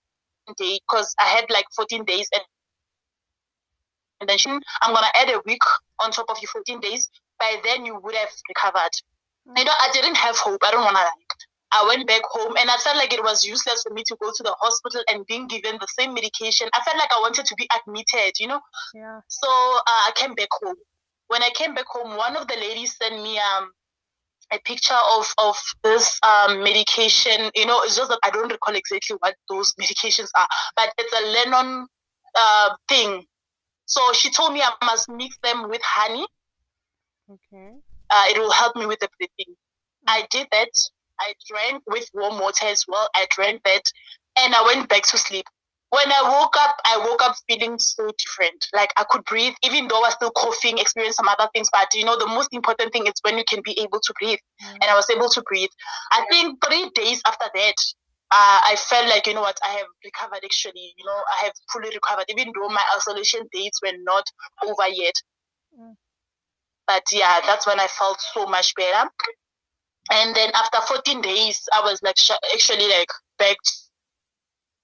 day 0.57 0.79
because 0.87 1.15
I 1.19 1.27
had 1.27 1.49
like 1.49 1.65
14 1.75 2.03
days 2.03 2.27
and. 2.33 2.43
And 4.21 4.29
then 4.29 4.37
she, 4.37 4.49
I'm 4.49 4.93
gonna 4.93 5.07
add 5.13 5.29
a 5.29 5.41
week 5.45 5.61
on 5.99 6.09
top 6.09 6.27
of 6.29 6.37
your 6.41 6.47
14 6.47 6.79
days. 6.79 7.09
By 7.37 7.57
then, 7.65 7.85
you 7.85 7.99
would 8.01 8.15
have 8.15 8.29
recovered 8.47 8.91
you 9.45 9.63
know, 9.63 9.71
I 9.79 9.89
didn't 9.93 10.17
have 10.17 10.37
hope. 10.37 10.61
I 10.63 10.71
don't 10.71 10.83
want 10.83 10.97
to 10.97 11.03
like. 11.03 11.35
I 11.71 11.85
went 11.87 12.07
back 12.07 12.21
home 12.25 12.53
and 12.57 12.69
I 12.69 12.77
felt 12.77 12.95
like 12.95 13.11
it 13.13 13.23
was 13.23 13.43
useless 13.45 13.83
for 13.83 13.93
me 13.93 14.03
to 14.07 14.15
go 14.21 14.31
to 14.33 14.43
the 14.43 14.55
hospital 14.59 15.03
and 15.09 15.25
being 15.25 15.47
given 15.47 15.77
the 15.79 15.87
same 15.99 16.13
medication. 16.13 16.69
I 16.73 16.81
felt 16.81 16.97
like 16.97 17.11
I 17.11 17.19
wanted 17.19 17.45
to 17.45 17.55
be 17.55 17.67
admitted, 17.75 18.33
you 18.39 18.47
know. 18.47 18.61
Yeah. 18.93 19.19
So 19.27 19.47
uh, 19.47 20.01
I 20.07 20.11
came 20.15 20.35
back 20.35 20.47
home. 20.63 20.75
When 21.27 21.43
I 21.43 21.49
came 21.53 21.73
back 21.73 21.87
home, 21.87 22.15
one 22.15 22.37
of 22.37 22.47
the 22.47 22.55
ladies 22.55 22.95
sent 22.95 23.21
me 23.21 23.39
um 23.39 23.71
a 24.53 24.59
picture 24.59 24.97
of 25.17 25.33
of 25.37 25.57
this 25.83 26.17
um 26.23 26.63
medication. 26.63 27.51
You 27.55 27.65
know, 27.65 27.81
it's 27.81 27.97
just 27.97 28.09
that 28.09 28.19
I 28.23 28.29
don't 28.29 28.51
recall 28.51 28.75
exactly 28.75 29.17
what 29.19 29.35
those 29.49 29.73
medications 29.73 30.29
are, 30.37 30.47
but 30.77 30.93
it's 30.97 31.13
a 31.13 31.25
Lennon 31.25 31.87
uh 32.35 32.69
thing. 32.87 33.25
So 33.85 34.13
she 34.13 34.31
told 34.31 34.53
me 34.53 34.61
I 34.61 34.71
must 34.85 35.09
mix 35.09 35.35
them 35.43 35.67
with 35.69 35.81
honey. 35.83 36.25
Okay 37.29 37.73
uh, 38.09 38.25
it 38.29 38.37
will 38.37 38.51
help 38.51 38.75
me 38.75 38.85
with 38.85 38.99
the 38.99 39.09
breathing. 39.17 39.55
I 40.07 40.27
did 40.29 40.47
that. 40.51 40.69
I 41.19 41.33
drank 41.47 41.83
with 41.87 42.09
warm 42.13 42.39
water 42.39 42.65
as 42.65 42.85
well. 42.87 43.09
I 43.15 43.25
drank 43.29 43.63
that, 43.63 43.83
and 44.37 44.53
I 44.53 44.63
went 44.63 44.89
back 44.89 45.03
to 45.03 45.17
sleep. 45.17 45.45
when 45.95 46.11
I 46.11 46.21
woke 46.23 46.55
up, 46.59 46.75
I 46.85 46.97
woke 46.97 47.21
up 47.23 47.35
feeling 47.47 47.79
so 47.79 48.09
different. 48.17 48.65
Like 48.73 48.91
I 48.97 49.05
could 49.09 49.23
breathe, 49.25 49.53
even 49.63 49.87
though 49.87 49.97
I 49.97 50.07
was 50.07 50.13
still 50.15 50.31
coughing, 50.31 50.77
experience 50.77 51.15
some 51.15 51.29
other 51.29 51.47
things. 51.53 51.69
But 51.71 51.87
you 51.93 52.03
know, 52.03 52.17
the 52.17 52.27
most 52.27 52.49
important 52.51 52.91
thing 52.91 53.07
is 53.07 53.13
when 53.21 53.37
you 53.37 53.43
can 53.47 53.61
be 53.63 53.79
able 53.79 53.99
to 53.99 54.13
breathe. 54.19 54.39
Mm. 54.63 54.73
And 54.81 54.83
I 54.91 54.95
was 54.95 55.09
able 55.09 55.29
to 55.29 55.41
breathe. 55.43 55.69
I 56.11 56.25
think 56.29 56.63
three 56.65 56.89
days 56.95 57.21
after 57.25 57.45
that, 57.53 57.75
uh, 58.31 58.59
I 58.63 58.75
felt 58.89 59.07
like, 59.07 59.27
you 59.27 59.35
know 59.35 59.41
what, 59.41 59.57
I 59.63 59.69
have 59.69 59.87
recovered 60.03 60.43
actually. 60.43 60.93
You 60.97 61.05
know, 61.05 61.21
I 61.39 61.45
have 61.45 61.53
fully 61.71 61.89
recovered, 61.93 62.25
even 62.29 62.51
though 62.53 62.69
my 62.69 62.83
isolation 62.97 63.47
dates 63.53 63.79
were 63.81 63.97
not 64.03 64.25
over 64.67 64.87
yet. 64.89 65.15
Mm. 65.79 65.95
But 66.87 67.03
yeah, 67.11 67.41
that's 67.45 67.65
when 67.65 67.79
I 67.79 67.87
felt 67.87 68.19
so 68.33 68.45
much 68.45 68.73
better. 68.75 69.09
And 70.11 70.35
then 70.35 70.51
after 70.53 70.79
14 70.81 71.21
days, 71.21 71.67
I 71.73 71.81
was 71.81 72.01
like 72.03 72.17
actually 72.53 72.87
like 72.87 73.09
back 73.39 73.57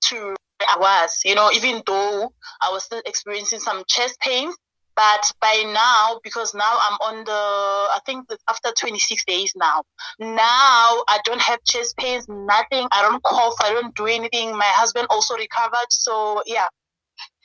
to 0.05 0.35
I 0.67 0.77
was, 0.79 1.19
you 1.25 1.35
know, 1.35 1.49
even 1.53 1.81
though 1.85 2.33
I 2.61 2.71
was 2.71 2.83
still 2.83 3.01
experiencing 3.05 3.59
some 3.59 3.83
chest 3.87 4.19
pain. 4.19 4.51
But 4.95 5.31
by 5.39 5.63
now, 5.73 6.19
because 6.23 6.53
now 6.53 6.77
I'm 6.81 6.97
on 7.01 7.23
the, 7.23 7.31
I 7.31 7.99
think 8.05 8.27
after 8.49 8.71
26 8.77 9.23
days 9.25 9.53
now, 9.55 9.83
now 10.19 11.03
I 11.07 11.19
don't 11.23 11.41
have 11.41 11.63
chest 11.63 11.95
pains, 11.97 12.27
nothing. 12.27 12.87
I 12.91 13.01
don't 13.01 13.23
cough, 13.23 13.55
I 13.63 13.71
don't 13.71 13.95
do 13.95 14.05
anything. 14.07 14.55
My 14.55 14.65
husband 14.65 15.07
also 15.09 15.35
recovered. 15.35 15.91
So, 15.91 16.43
yeah. 16.45 16.67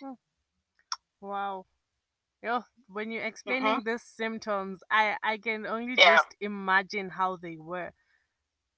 Hmm. 0.03 0.13
Wow. 1.21 1.67
Yo, 2.43 2.63
when 2.89 3.11
you're 3.11 3.25
explaining 3.25 3.77
mm-hmm. 3.77 3.91
these 3.91 4.03
symptoms, 4.03 4.81
I, 4.91 5.17
I 5.23 5.39
can 5.39 5.67
only 5.67 5.95
yeah. 5.97 6.17
just 6.17 6.37
imagine 6.41 7.09
how 7.09 7.37
they 7.37 7.57
were. 7.59 7.93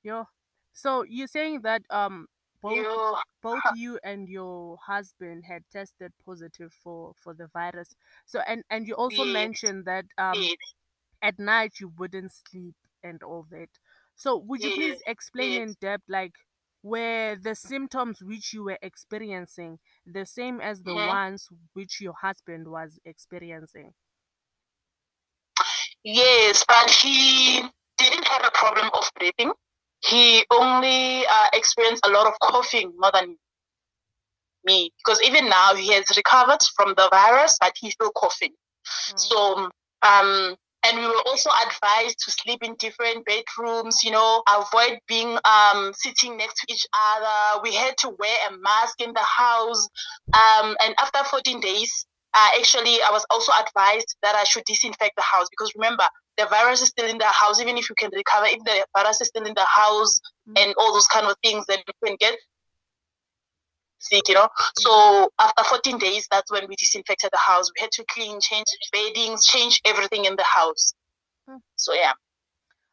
Yo, 0.03 0.25
so 0.73 1.05
you're 1.09 1.27
saying 1.27 1.63
that 1.63 1.83
um 1.91 2.27
both 2.63 2.77
you, 2.77 3.17
both 3.43 3.63
you 3.77 3.99
and 4.03 4.29
your 4.29 4.79
husband 4.85 5.45
had 5.47 5.63
tested 5.71 6.13
positive 6.25 6.73
for 6.83 7.13
for 7.23 7.35
the 7.35 7.49
virus. 7.53 7.95
So 8.27 8.41
and 8.47 8.63
and 8.71 8.87
you 8.87 8.95
also 8.95 9.25
mentioned 9.25 9.85
that 9.85 10.07
um 10.17 10.43
at 11.23 11.39
night 11.39 11.75
you 11.81 11.93
wouldn't 11.99 12.33
sleep 12.33 12.75
and 13.03 13.23
all 13.23 13.47
that. 13.51 13.69
So 14.17 14.37
would 14.37 14.63
you 14.63 14.71
please 14.71 15.01
explain 15.07 15.63
in 15.63 15.75
depth 15.81 16.05
like 16.09 16.35
were 16.83 17.37
the 17.43 17.55
symptoms 17.55 18.23
which 18.23 18.53
you 18.53 18.65
were 18.65 18.79
experiencing 18.83 19.79
the 20.07 20.25
same 20.25 20.61
as 20.61 20.83
the 20.83 20.91
mm-hmm. 20.91 21.09
ones 21.09 21.49
which 21.75 22.01
your 22.01 22.15
husband 22.21 22.69
was 22.69 22.99
experiencing 23.05 23.93
yes 26.05 26.65
but 26.69 26.91
he 26.91 27.63
didn't 27.99 28.27
have 28.27 28.45
a 28.47 28.51
problem 28.53 28.89
of 28.95 29.11
breathing 29.19 29.53
he 30.01 30.45
only 30.51 31.27
uh, 31.27 31.49
experienced 31.53 32.07
a 32.07 32.11
lot 32.11 32.27
of 32.27 32.35
coughing 32.41 32.93
more 32.97 33.11
than 33.13 33.37
me 34.65 34.93
because 34.99 35.21
even 35.23 35.49
now 35.49 35.75
he 35.75 35.93
has 35.93 36.05
recovered 36.17 36.63
from 36.77 36.95
the 36.97 37.09
virus, 37.11 37.59
but 37.61 37.73
he's 37.79 37.95
still 37.95 38.13
coughing. 38.13 38.53
Mm. 38.53 39.19
So, 39.19 39.71
um, 40.03 40.57
and 40.85 40.99
we 40.99 41.07
were 41.07 41.23
also 41.27 41.51
advised 41.67 42.19
to 42.25 42.31
sleep 42.31 42.63
in 42.63 42.75
different 42.79 43.25
bedrooms, 43.27 44.05
you 44.05 44.11
know, 44.11 44.43
avoid 44.49 44.99
being 45.09 45.37
um, 45.45 45.93
sitting 45.95 46.37
next 46.37 46.61
to 46.61 46.73
each 46.73 46.87
other. 46.95 47.61
We 47.63 47.75
had 47.75 47.97
to 47.99 48.11
wear 48.19 48.37
a 48.49 48.57
mask 48.59 49.01
in 49.01 49.13
the 49.13 49.25
house. 49.25 49.89
Um, 50.33 50.77
and 50.85 50.95
after 51.01 51.25
14 51.25 51.61
days, 51.61 52.07
uh, 52.35 52.49
actually, 52.59 52.99
I 53.03 53.11
was 53.11 53.27
also 53.31 53.53
advised 53.53 54.17
that 54.23 54.37
I 54.37 54.45
should 54.45 54.65
disinfect 54.65 55.17
the 55.17 55.23
house 55.23 55.49
because 55.51 55.73
remember, 55.75 56.05
the 56.37 56.47
virus 56.47 56.83
is 56.83 56.89
still 56.89 57.09
in 57.09 57.19
the 57.19 57.25
house. 57.25 57.61
Even 57.61 57.77
if 57.77 57.89
you 57.89 57.97
can 57.99 58.11
recover, 58.15 58.47
if 58.47 58.63
the 58.65 58.87
virus 58.97 59.21
is 59.21 59.29
still 59.29 59.45
in 59.45 59.55
the 59.55 59.65
house 59.65 60.21
mm-hmm. 60.49 60.55
and 60.59 60.75
all 60.79 60.93
those 60.93 61.09
kind 61.09 61.27
of 61.27 61.35
things, 61.43 61.65
then 61.67 61.79
you 61.87 61.95
can 62.07 62.17
get 62.21 62.37
sick, 63.99 64.29
you 64.29 64.35
know. 64.35 64.49
So 64.79 65.31
after 65.39 65.65
14 65.65 65.99
days, 65.99 66.27
that's 66.31 66.51
when 66.51 66.67
we 66.69 66.77
disinfected 66.77 67.31
the 67.33 67.39
house. 67.39 67.71
We 67.77 67.83
had 67.83 67.93
to 67.93 68.05
clean, 68.09 68.41
change 68.41 68.67
beddings, 68.93 69.47
change 69.47 69.81
everything 69.85 70.25
in 70.25 70.37
the 70.37 70.45
house. 70.45 70.93
Mm-hmm. 71.49 71.59
So 71.77 71.95
yeah. 71.95 72.13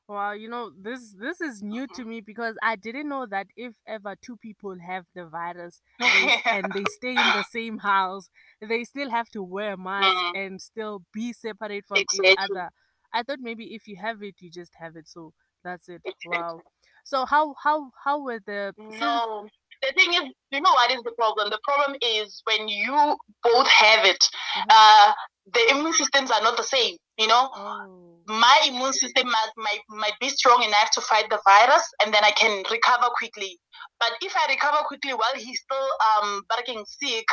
Well, 0.07 0.35
you 0.35 0.49
know, 0.49 0.71
this 0.79 1.15
this 1.19 1.41
is 1.41 1.63
new 1.63 1.87
to 1.95 2.05
me 2.05 2.21
because 2.21 2.55
I 2.61 2.75
didn't 2.75 3.09
know 3.09 3.25
that 3.25 3.47
if 3.57 3.73
ever 3.87 4.15
two 4.21 4.37
people 4.37 4.77
have 4.85 5.05
the 5.15 5.25
virus 5.25 5.81
they, 5.99 6.35
and 6.45 6.71
they 6.71 6.83
stay 6.91 7.09
in 7.09 7.15
the 7.15 7.43
same 7.49 7.79
house, 7.79 8.29
they 8.61 8.83
still 8.83 9.09
have 9.09 9.29
to 9.31 9.41
wear 9.41 9.75
masks 9.77 10.13
mm-hmm. 10.13 10.37
and 10.37 10.61
still 10.61 11.01
be 11.11 11.33
separate 11.33 11.85
from 11.87 11.97
exactly. 11.97 12.31
each 12.31 12.37
other. 12.37 12.69
I 13.13 13.23
thought 13.23 13.39
maybe 13.41 13.73
if 13.73 13.87
you 13.87 13.95
have 13.95 14.21
it, 14.21 14.35
you 14.39 14.51
just 14.51 14.73
have 14.75 14.95
it. 14.95 15.07
So 15.07 15.33
that's 15.63 15.89
it. 15.89 16.03
Wow. 16.27 16.61
So 17.03 17.25
how 17.25 17.55
how 17.63 17.91
how 18.03 18.21
were 18.21 18.39
the 18.45 18.73
no? 18.77 19.47
The 19.85 19.93
thing 19.93 20.13
is, 20.13 20.33
you 20.51 20.61
know 20.61 20.71
what 20.71 20.91
is 20.91 21.01
the 21.03 21.11
problem? 21.11 21.49
The 21.51 21.59
problem 21.63 21.95
is 22.01 22.41
when 22.45 22.67
you 22.67 23.15
both 23.43 23.67
have 23.67 24.05
it, 24.05 24.17
mm-hmm. 24.19 24.69
uh, 24.69 25.13
the 25.53 25.75
immune 25.75 25.93
systems 25.93 26.31
are 26.31 26.41
not 26.41 26.57
the 26.57 26.63
same. 26.63 26.95
You 27.19 27.27
know, 27.27 27.49
oh. 27.53 28.17
my 28.25 28.59
immune 28.67 28.93
system 28.93 29.27
might, 29.27 29.51
might 29.57 29.81
might 29.89 30.19
be 30.19 30.29
strong 30.29 30.63
enough 30.63 30.89
to 30.91 31.01
fight 31.01 31.29
the 31.29 31.39
virus, 31.45 31.83
and 32.03 32.13
then 32.13 32.23
I 32.23 32.31
can 32.31 32.63
recover 32.71 33.09
quickly. 33.15 33.59
But 33.99 34.13
if 34.21 34.35
I 34.35 34.47
recover 34.49 34.77
quickly 34.87 35.13
while 35.13 35.35
he's 35.35 35.61
still 35.61 35.87
um 36.17 36.41
barking 36.49 36.83
sick, 36.87 37.25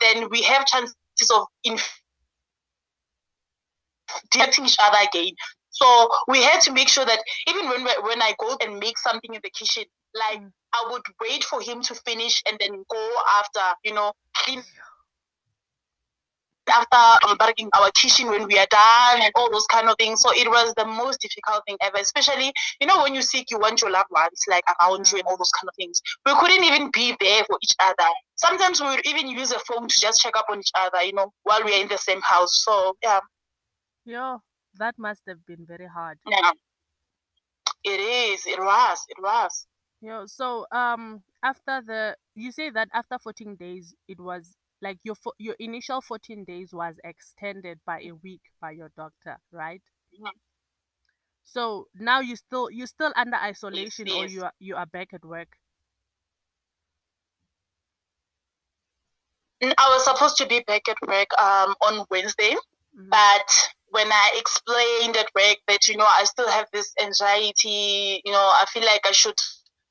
then 0.00 0.28
we 0.30 0.42
have 0.42 0.66
chances 0.66 0.96
of 1.32 1.46
infecting 1.64 1.86
each 4.66 4.76
other 4.82 4.98
again. 5.08 5.32
So 5.70 6.08
we 6.28 6.42
had 6.42 6.60
to 6.62 6.72
make 6.72 6.88
sure 6.88 7.06
that 7.06 7.20
even 7.48 7.68
when 7.68 7.86
when 8.02 8.20
I 8.20 8.34
go 8.38 8.56
and 8.60 8.78
make 8.78 8.98
something 8.98 9.32
in 9.32 9.40
the 9.42 9.50
kitchen, 9.50 9.84
like 10.14 10.40
mm. 10.40 10.50
I 10.72 10.88
would 10.90 11.02
wait 11.20 11.44
for 11.44 11.60
him 11.60 11.82
to 11.82 11.94
finish 11.94 12.42
and 12.46 12.56
then 12.60 12.84
go 12.88 13.12
after, 13.38 13.60
you 13.84 13.94
know, 13.94 14.12
clean 14.36 14.62
after 16.70 16.96
um, 16.96 17.32
unpacking 17.32 17.68
our 17.74 17.90
kitchen 17.92 18.28
when 18.28 18.46
we 18.46 18.58
are 18.58 18.66
done 18.70 19.22
and 19.22 19.32
all 19.34 19.50
those 19.50 19.66
kind 19.66 19.88
of 19.88 19.96
things. 19.98 20.20
So 20.20 20.30
it 20.32 20.48
was 20.48 20.72
the 20.76 20.84
most 20.84 21.20
difficult 21.20 21.62
thing 21.66 21.76
ever, 21.82 21.98
especially, 21.98 22.52
you 22.80 22.86
know, 22.86 23.02
when 23.02 23.14
you 23.14 23.22
sick, 23.22 23.50
you 23.50 23.58
want 23.58 23.80
your 23.80 23.90
loved 23.90 24.10
ones 24.10 24.44
like 24.48 24.64
around 24.80 25.10
you 25.10 25.18
and 25.18 25.26
all 25.26 25.36
those 25.36 25.50
kind 25.52 25.68
of 25.68 25.74
things. 25.76 26.00
We 26.24 26.32
couldn't 26.34 26.64
even 26.64 26.90
be 26.92 27.16
there 27.20 27.44
for 27.44 27.58
each 27.62 27.74
other. 27.80 28.08
Sometimes 28.36 28.80
we 28.80 28.88
would 28.88 29.06
even 29.06 29.28
use 29.28 29.52
a 29.52 29.58
phone 29.60 29.88
to 29.88 30.00
just 30.00 30.20
check 30.20 30.36
up 30.36 30.46
on 30.50 30.60
each 30.60 30.72
other, 30.78 31.02
you 31.02 31.12
know, 31.12 31.32
while 31.42 31.64
we 31.64 31.76
are 31.76 31.82
in 31.82 31.88
the 31.88 31.98
same 31.98 32.20
house. 32.22 32.62
So 32.64 32.96
yeah. 33.02 33.20
Yeah, 34.04 34.38
that 34.78 34.94
must 34.98 35.22
have 35.28 35.44
been 35.46 35.66
very 35.66 35.86
hard. 35.86 36.18
Yeah. 36.28 36.52
It 37.82 38.00
is. 38.00 38.46
It 38.46 38.58
was. 38.58 39.06
It 39.08 39.22
was. 39.22 39.66
Yeah. 40.02 40.24
So 40.26 40.66
um 40.72 41.22
after 41.42 41.82
the 41.86 42.16
you 42.34 42.52
say 42.52 42.70
that 42.70 42.88
after 42.92 43.18
14 43.18 43.56
days 43.56 43.94
it 44.08 44.18
was 44.18 44.56
like 44.82 44.98
your 45.02 45.16
your 45.38 45.56
initial 45.58 46.00
14 46.00 46.44
days 46.44 46.72
was 46.72 46.98
extended 47.04 47.78
by 47.86 48.00
a 48.00 48.12
week 48.12 48.40
by 48.60 48.70
your 48.70 48.90
doctor, 48.96 49.36
right? 49.52 49.82
Mm-hmm. 50.14 50.28
So 51.44 51.88
now 51.94 52.20
you 52.20 52.36
still 52.36 52.70
you 52.70 52.86
still 52.86 53.12
under 53.16 53.36
isolation 53.36 54.08
or 54.10 54.26
you 54.26 54.44
are 54.44 54.52
you 54.58 54.76
are 54.76 54.86
back 54.86 55.12
at 55.12 55.24
work? 55.24 55.56
I 59.62 59.88
was 59.90 60.04
supposed 60.04 60.38
to 60.38 60.46
be 60.46 60.60
back 60.66 60.88
at 60.88 60.96
work 61.06 61.28
um 61.38 61.74
on 61.82 62.06
Wednesday, 62.10 62.54
mm-hmm. 62.54 63.08
but 63.10 63.70
when 63.90 64.06
I 64.10 64.30
explained 64.38 65.16
at 65.16 65.30
work 65.34 65.58
that, 65.66 65.88
you 65.88 65.96
know, 65.96 66.06
I 66.06 66.24
still 66.24 66.48
have 66.48 66.68
this 66.72 66.94
anxiety, 67.02 68.22
you 68.24 68.32
know, 68.32 68.38
I 68.38 68.64
feel 68.72 68.84
like 68.84 69.00
I 69.04 69.10
should 69.10 69.34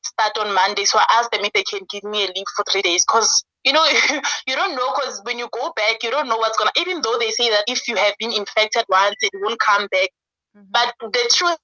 start 0.04 0.38
on 0.38 0.54
Monday. 0.54 0.86
So 0.86 1.00
I 1.00 1.06
asked 1.10 1.32
them 1.32 1.44
if 1.44 1.54
they 1.54 1.64
can 1.64 1.82
give 1.90 2.04
me 2.04 2.24
a 2.24 2.28
leave 2.28 2.46
for 2.56 2.64
three 2.72 2.82
days 2.82 3.04
because, 3.06 3.44
you 3.64 3.74
know, 3.74 3.86
you 4.48 4.56
don't 4.56 4.76
know 4.76 4.94
because 4.94 5.22
when 5.24 5.40
you 5.40 5.50
go 5.52 5.72
back, 5.76 6.04
you 6.04 6.12
don't 6.12 6.28
know 6.28 6.38
what's 6.38 6.58
going 6.58 6.70
to, 6.74 6.82
even 6.82 7.02
though 7.02 7.18
they 7.20 7.32
say 7.32 7.50
that 7.50 7.64
if 7.68 7.88
you 7.88 7.96
have 7.96 8.14
been 8.20 8.32
infected 8.32 8.86
once, 8.90 9.16
it 9.22 9.32
won't 9.36 9.60
come 9.60 9.88
back. 9.92 10.10
Mm-hmm. 10.58 10.72
But 10.72 10.94
the 11.00 11.30
truth 11.34 11.58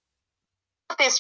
is, 1.02 1.20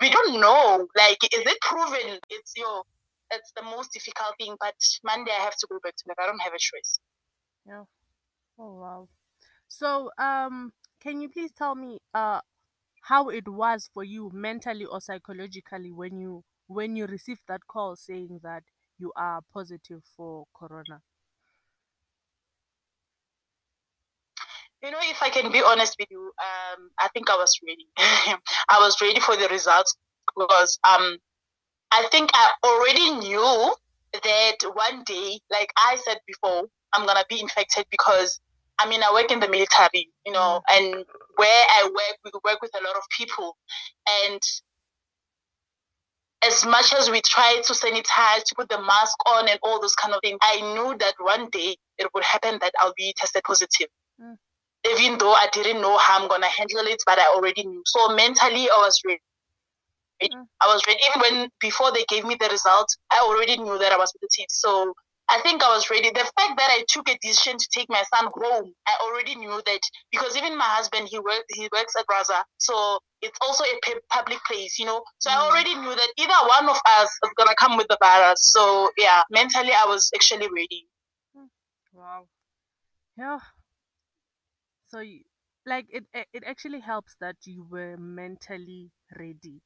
we 0.00 0.10
don't 0.10 0.40
know. 0.40 0.86
Like, 0.96 1.18
is 1.24 1.40
it 1.40 1.60
proven? 1.60 2.18
It's 2.30 2.52
your, 2.56 2.82
that's 3.30 3.52
the 3.56 3.62
most 3.62 3.92
difficult 3.92 4.34
thing. 4.38 4.56
But 4.60 4.74
Monday 5.04 5.32
I 5.32 5.42
have 5.42 5.56
to 5.56 5.66
go 5.70 5.78
back 5.82 5.96
to 5.96 6.04
work. 6.08 6.18
I 6.20 6.26
don't 6.26 6.42
have 6.42 6.52
a 6.52 6.58
choice. 6.58 6.98
Yeah. 7.66 7.84
Oh, 8.58 8.74
wow. 8.74 9.08
So, 9.68 10.10
um, 10.18 10.72
can 11.00 11.20
you 11.20 11.28
please 11.28 11.52
tell 11.52 11.74
me 11.74 11.98
uh 12.14 12.40
how 13.06 13.28
it 13.28 13.46
was 13.46 13.88
for 13.94 14.02
you 14.02 14.30
mentally 14.34 14.84
or 14.84 15.00
psychologically 15.00 15.92
when 15.92 16.18
you 16.18 16.42
when 16.66 16.96
you 16.96 17.06
received 17.06 17.42
that 17.46 17.60
call 17.68 17.94
saying 17.94 18.40
that 18.42 18.64
you 18.98 19.12
are 19.16 19.40
positive 19.52 20.02
for 20.16 20.44
corona? 20.56 21.00
You 24.82 24.90
know, 24.90 24.98
if 25.02 25.22
I 25.22 25.30
can 25.30 25.52
be 25.52 25.62
honest 25.64 25.96
with 25.98 26.08
you, 26.10 26.32
um, 26.40 26.90
I 26.98 27.08
think 27.14 27.30
I 27.30 27.36
was 27.36 27.58
ready. 27.66 27.86
I 28.68 28.78
was 28.80 29.00
ready 29.00 29.20
for 29.20 29.36
the 29.36 29.48
results 29.48 29.96
because 30.36 30.78
um, 30.84 31.16
I 31.92 32.08
think 32.10 32.30
I 32.34 32.52
already 32.64 33.10
knew 33.26 33.74
that 34.12 34.56
one 34.74 35.04
day, 35.04 35.38
like 35.50 35.72
I 35.76 35.96
said 36.04 36.18
before, 36.26 36.64
I'm 36.92 37.06
gonna 37.06 37.24
be 37.28 37.40
infected 37.40 37.86
because 37.90 38.40
I 38.78 38.88
mean, 38.88 39.02
I 39.02 39.12
work 39.12 39.30
in 39.30 39.40
the 39.40 39.48
military, 39.48 40.10
you 40.24 40.32
know, 40.32 40.62
mm. 40.68 40.76
and 40.76 41.04
where 41.36 41.64
I 41.70 41.84
work, 41.84 42.18
we 42.24 42.30
work 42.44 42.60
with 42.62 42.72
a 42.78 42.84
lot 42.84 42.96
of 42.96 43.02
people, 43.16 43.56
and 44.24 44.40
as 46.44 46.64
much 46.66 46.92
as 46.94 47.10
we 47.10 47.20
tried 47.22 47.62
to 47.64 47.72
sanitize, 47.72 48.44
to 48.44 48.54
put 48.54 48.68
the 48.68 48.80
mask 48.80 49.16
on 49.26 49.48
and 49.48 49.58
all 49.62 49.80
those 49.80 49.94
kind 49.94 50.14
of 50.14 50.20
things, 50.22 50.38
I 50.42 50.60
knew 50.60 50.96
that 50.98 51.14
one 51.18 51.48
day 51.50 51.76
it 51.98 52.08
would 52.14 52.24
happen 52.24 52.58
that 52.60 52.72
I'll 52.80 52.94
be 52.96 53.14
tested 53.16 53.42
positive. 53.44 53.88
Mm. 54.20 54.36
Even 54.90 55.18
though 55.18 55.32
I 55.32 55.48
didn't 55.52 55.80
know 55.80 55.96
how 55.96 56.20
I'm 56.20 56.28
gonna 56.28 56.48
handle 56.48 56.86
it, 56.86 57.02
but 57.06 57.18
I 57.18 57.26
already 57.34 57.64
knew. 57.66 57.82
So 57.86 58.14
mentally, 58.14 58.68
I 58.70 58.76
was 58.78 59.00
ready. 59.04 59.20
Mm. 60.22 60.46
I 60.60 60.66
was 60.66 60.82
ready. 60.86 61.00
Even 61.08 61.20
when 61.20 61.50
before 61.60 61.90
they 61.92 62.04
gave 62.08 62.24
me 62.24 62.36
the 62.38 62.48
result, 62.48 62.88
I 63.10 63.18
already 63.22 63.56
knew 63.56 63.78
that 63.78 63.92
I 63.92 63.96
was 63.96 64.12
positive. 64.12 64.46
So 64.50 64.94
I 65.28 65.40
think 65.40 65.62
I 65.62 65.68
was 65.74 65.90
ready. 65.90 66.10
The 66.10 66.20
fact 66.20 66.54
that 66.56 66.70
I 66.70 66.84
took 66.88 67.08
a 67.08 67.18
decision 67.20 67.58
to 67.58 67.68
take 67.72 67.88
my 67.88 68.02
son 68.14 68.30
home, 68.32 68.72
I 68.86 68.96
already 69.02 69.34
knew 69.34 69.60
that 69.66 69.80
because 70.12 70.36
even 70.36 70.56
my 70.56 70.64
husband, 70.64 71.08
he 71.08 71.18
works 71.18 71.44
he 71.50 71.68
works 71.72 71.94
at 71.98 72.06
Raza, 72.06 72.42
so 72.58 72.98
it's 73.22 73.38
also 73.42 73.64
a 73.64 73.94
public 74.10 74.38
place, 74.46 74.78
you 74.78 74.86
know. 74.86 75.02
So 75.18 75.30
mm. 75.30 75.34
I 75.34 75.48
already 75.48 75.74
knew 75.74 75.94
that 75.94 76.12
either 76.16 76.48
one 76.48 76.68
of 76.68 76.80
us 76.98 77.10
is 77.24 77.30
gonna 77.36 77.56
come 77.58 77.76
with 77.76 77.88
the 77.88 77.98
virus. 78.00 78.40
So 78.42 78.90
yeah, 78.98 79.22
mentally 79.30 79.72
I 79.72 79.86
was 79.86 80.10
actually 80.14 80.48
ready. 80.48 80.86
Hmm. 81.34 81.46
Wow. 81.92 82.28
Yeah. 83.16 83.38
So, 84.88 85.00
you, 85.00 85.22
like, 85.64 85.86
it 85.90 86.04
it 86.32 86.44
actually 86.46 86.80
helps 86.80 87.16
that 87.20 87.36
you 87.44 87.66
were 87.68 87.96
mentally 87.96 88.90
ready. 89.18 89.60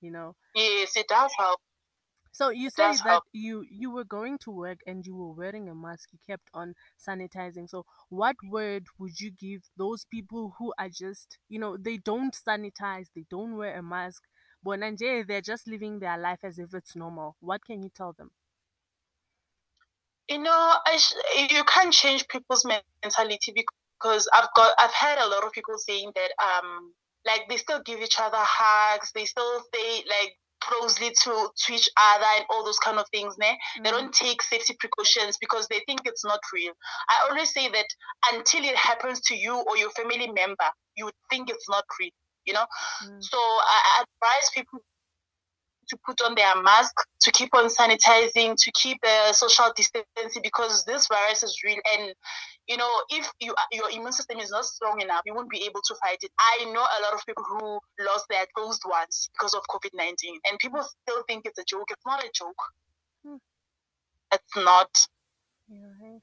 You 0.00 0.10
know. 0.10 0.36
Yes, 0.54 0.96
it 0.96 1.08
does 1.08 1.32
help. 1.36 1.60
So 2.32 2.48
you 2.50 2.70
say 2.70 2.96
that 3.04 3.22
help. 3.22 3.24
you 3.32 3.64
you 3.70 3.90
were 3.90 4.04
going 4.04 4.38
to 4.38 4.50
work 4.50 4.80
and 4.86 5.06
you 5.06 5.14
were 5.14 5.32
wearing 5.32 5.68
a 5.68 5.74
mask. 5.74 6.08
You 6.12 6.18
kept 6.26 6.48
on 6.54 6.74
sanitizing. 6.98 7.68
So 7.68 7.84
what 8.08 8.36
word 8.42 8.86
would 8.98 9.20
you 9.20 9.30
give 9.30 9.70
those 9.76 10.04
people 10.04 10.54
who 10.58 10.72
are 10.78 10.88
just 10.88 11.38
you 11.48 11.58
know 11.60 11.76
they 11.76 11.98
don't 11.98 12.34
sanitize, 12.34 13.08
they 13.14 13.26
don't 13.30 13.56
wear 13.56 13.76
a 13.76 13.82
mask, 13.82 14.24
but 14.62 14.80
Nigeria 14.80 15.24
they're 15.24 15.40
just 15.40 15.66
living 15.68 15.98
their 16.00 16.18
life 16.18 16.40
as 16.42 16.58
if 16.58 16.74
it's 16.74 16.96
normal. 16.96 17.36
What 17.40 17.64
can 17.64 17.82
you 17.82 17.90
tell 17.90 18.12
them? 18.12 18.32
You 20.28 20.38
know, 20.38 20.78
sh- 20.96 21.14
you 21.50 21.64
can't 21.64 21.92
change 21.92 22.26
people's 22.28 22.64
mentality 22.64 23.52
because 23.54 24.28
I've 24.32 24.48
got 24.54 24.74
I've 24.78 24.94
heard 24.94 25.18
a 25.18 25.28
lot 25.28 25.44
of 25.44 25.52
people 25.52 25.76
saying 25.78 26.12
that 26.14 26.32
um 26.42 26.94
like 27.24 27.48
they 27.48 27.56
still 27.56 27.82
give 27.82 28.00
each 28.00 28.18
other 28.18 28.38
hugs, 28.40 29.12
they 29.12 29.26
still 29.26 29.62
say 29.72 30.04
like 30.04 30.38
closely 30.68 31.10
to, 31.22 31.48
to 31.56 31.72
each 31.72 31.88
other 32.14 32.26
and 32.36 32.44
all 32.50 32.64
those 32.64 32.78
kind 32.78 32.98
of 32.98 33.06
things. 33.10 33.36
Ne? 33.38 33.58
Mm. 33.78 33.84
They 33.84 33.90
don't 33.90 34.12
take 34.12 34.42
safety 34.42 34.76
precautions 34.78 35.36
because 35.40 35.66
they 35.68 35.80
think 35.86 36.00
it's 36.04 36.24
not 36.24 36.40
real. 36.52 36.72
I 37.08 37.28
always 37.28 37.52
say 37.52 37.68
that 37.68 37.86
until 38.32 38.64
it 38.64 38.76
happens 38.76 39.20
to 39.22 39.36
you 39.36 39.56
or 39.56 39.76
your 39.76 39.90
family 39.90 40.30
member, 40.30 40.68
you 40.96 41.04
would 41.06 41.14
think 41.30 41.50
it's 41.50 41.68
not 41.68 41.84
real. 42.00 42.10
You 42.44 42.54
know, 42.54 42.66
mm. 43.04 43.22
so 43.22 43.38
I 43.38 44.02
advise 44.02 44.50
people 44.54 44.80
to 45.88 45.98
put 46.06 46.20
on 46.22 46.34
their 46.34 46.60
mask, 46.62 46.94
to 47.20 47.30
keep 47.30 47.54
on 47.54 47.66
sanitizing, 47.68 48.56
to 48.56 48.72
keep 48.72 48.98
the 49.02 49.32
social 49.32 49.70
distancing 49.76 50.42
because 50.42 50.84
this 50.84 51.06
virus 51.06 51.42
is 51.42 51.60
real. 51.64 51.78
And 51.94 52.14
you 52.68 52.76
know, 52.76 52.90
if 53.10 53.30
you 53.40 53.54
your 53.72 53.90
immune 53.90 54.12
system 54.12 54.38
is 54.38 54.50
not 54.50 54.64
strong 54.64 55.00
enough, 55.00 55.22
you 55.26 55.34
won't 55.34 55.50
be 55.50 55.64
able 55.64 55.80
to 55.84 55.94
fight 55.96 56.18
it. 56.22 56.30
I 56.38 56.64
know 56.66 56.80
a 56.80 57.02
lot 57.02 57.14
of 57.14 57.24
people 57.26 57.44
who 57.44 57.80
lost 58.04 58.26
their 58.30 58.46
close 58.56 58.78
ones 58.88 59.28
because 59.32 59.54
of 59.54 59.62
COVID 59.70 59.90
nineteen, 59.94 60.38
and 60.48 60.58
people 60.58 60.82
still 60.82 61.22
think 61.28 61.42
it's 61.46 61.58
a 61.58 61.64
joke. 61.64 61.88
It's 61.90 62.06
not 62.06 62.22
a 62.22 62.30
joke. 62.34 62.62
Hmm. 63.26 63.36
It's 64.32 64.56
not. 64.56 65.08
Yeah. 65.68 66.18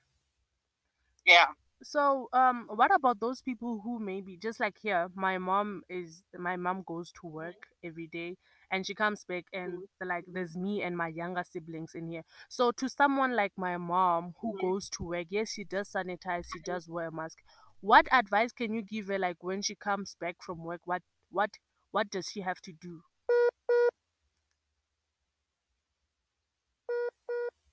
Yeah. 1.26 1.46
So, 1.82 2.28
um, 2.34 2.68
what 2.74 2.94
about 2.94 3.20
those 3.20 3.42
people 3.42 3.82
who 3.84 4.00
maybe 4.00 4.38
just 4.38 4.60
like 4.60 4.78
here? 4.82 5.08
My 5.16 5.38
mom 5.38 5.84
is 5.90 6.26
my 6.38 6.58
mom 6.58 6.84
goes 6.86 7.12
to 7.22 7.28
work 7.28 7.68
every 7.84 8.08
day 8.08 8.36
and 8.72 8.86
she 8.86 8.94
comes 8.94 9.24
back 9.24 9.46
and 9.54 9.74
mm-hmm. 9.74 10.08
like 10.08 10.26
there's 10.32 10.56
me 10.56 10.82
and 10.82 10.96
my 10.96 11.08
younger 11.08 11.44
siblings 11.50 11.92
in 11.96 12.08
here 12.08 12.24
so 12.48 12.72
to 12.72 12.88
someone 12.88 13.36
like 13.36 13.52
my 13.58 13.78
mom 13.78 14.34
who 14.42 14.54
mm-hmm. 14.54 14.68
goes 14.68 14.90
to 14.90 15.04
work 15.04 15.28
yes 15.30 15.52
she 15.52 15.64
does 15.64 15.90
sanitize 15.90 16.46
she 16.54 16.60
does 16.64 16.88
wear 16.90 17.08
a 17.08 17.12
mask 17.12 17.40
what 17.82 18.08
advice 18.12 18.52
can 18.52 18.74
you 18.74 18.82
give 18.82 19.08
her 19.08 19.18
like 19.20 19.38
when 19.42 19.62
she 19.62 19.76
comes 19.76 20.16
back 20.20 20.36
from 20.40 20.64
work 20.64 20.82
what 20.86 21.02
what 21.32 21.52
what 21.92 22.10
does 22.10 22.28
she 22.32 22.42
have 22.42 22.62
to 22.62 22.72
do 22.72 23.02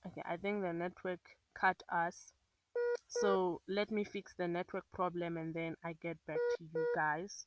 okay 0.07 0.23
i 0.25 0.37
think 0.37 0.63
the 0.63 0.73
network 0.73 1.21
cut 1.59 1.83
us 1.93 2.33
so 3.09 3.61
let 3.69 3.91
me 3.91 4.05
fix 4.05 4.35
the 4.35 4.47
network 4.49 4.85
problem 4.93 5.37
and 5.37 5.55
then 5.55 5.75
i 5.85 5.93
get 6.03 6.17
back 6.27 6.39
to 6.59 6.65
you 6.75 6.87
guys 6.95 7.47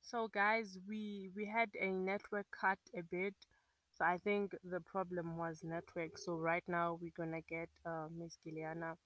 So 0.00 0.28
guys, 0.28 0.78
we 0.88 1.30
we 1.36 1.44
had 1.46 1.70
a 1.80 1.88
network 1.92 2.46
cut 2.50 2.78
a 2.96 3.02
bit. 3.02 3.34
So 3.92 4.04
I 4.04 4.18
think 4.18 4.52
the 4.64 4.80
problem 4.80 5.36
was 5.36 5.62
network. 5.64 6.18
So 6.18 6.36
right 6.36 6.64
now 6.66 6.98
we're 7.00 7.16
gonna 7.16 7.42
get 7.42 7.68
uh, 7.84 8.08
Miss 8.10 8.38
Giliana 8.44 8.96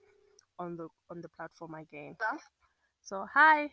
on 0.59 0.76
the 0.76 0.88
on 1.11 1.20
the 1.22 1.28
platform 1.28 1.74
again. 1.74 2.16
So 3.02 3.26
hi. 3.35 3.70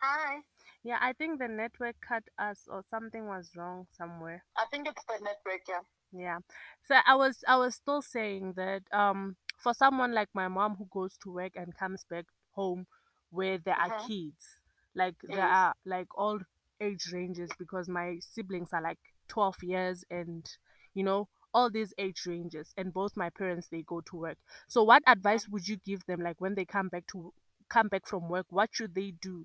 Hi. 0.00 0.38
Yeah, 0.84 0.98
I 1.00 1.12
think 1.12 1.38
the 1.38 1.48
network 1.48 1.96
cut 2.06 2.22
us 2.38 2.66
or 2.70 2.82
something 2.88 3.26
was 3.26 3.50
wrong 3.56 3.86
somewhere. 3.96 4.44
I 4.56 4.64
think 4.70 4.88
it's 4.88 5.04
the 5.04 5.14
network, 5.14 5.62
yeah. 5.68 5.80
Yeah. 6.12 6.38
So 6.84 6.96
I 7.06 7.14
was 7.16 7.44
I 7.46 7.56
was 7.56 7.74
still 7.74 8.00
saying 8.00 8.54
that 8.56 8.82
um 8.92 9.36
for 9.58 9.74
someone 9.74 10.14
like 10.14 10.28
my 10.34 10.48
mom 10.48 10.76
who 10.76 10.86
goes 10.90 11.18
to 11.24 11.32
work 11.32 11.52
and 11.56 11.76
comes 11.76 12.04
back 12.08 12.26
home 12.52 12.86
where 13.30 13.58
there 13.58 13.74
are 13.74 13.90
mm-hmm. 13.90 14.06
kids 14.06 14.60
like 14.94 15.14
there 15.22 15.42
are 15.42 15.74
like 15.84 16.08
all 16.16 16.38
age 16.80 17.10
ranges 17.12 17.50
because 17.58 17.88
my 17.88 18.16
siblings 18.20 18.70
are 18.72 18.82
like 18.82 18.98
12 19.28 19.56
years 19.62 20.04
and 20.10 20.48
you 20.94 21.02
know 21.02 21.28
all 21.52 21.70
these 21.70 21.92
age 21.98 22.22
ranges 22.26 22.72
and 22.76 22.94
both 22.94 23.16
my 23.16 23.30
parents 23.30 23.68
they 23.68 23.82
go 23.82 24.00
to 24.00 24.16
work 24.16 24.38
so 24.66 24.82
what 24.82 25.02
advice 25.06 25.48
would 25.48 25.66
you 25.66 25.76
give 25.84 26.04
them 26.06 26.20
like 26.20 26.40
when 26.40 26.54
they 26.54 26.64
come 26.64 26.88
back 26.88 27.06
to 27.06 27.32
come 27.68 27.88
back 27.88 28.06
from 28.06 28.28
work 28.28 28.46
what 28.50 28.70
should 28.72 28.94
they 28.94 29.12
do 29.20 29.44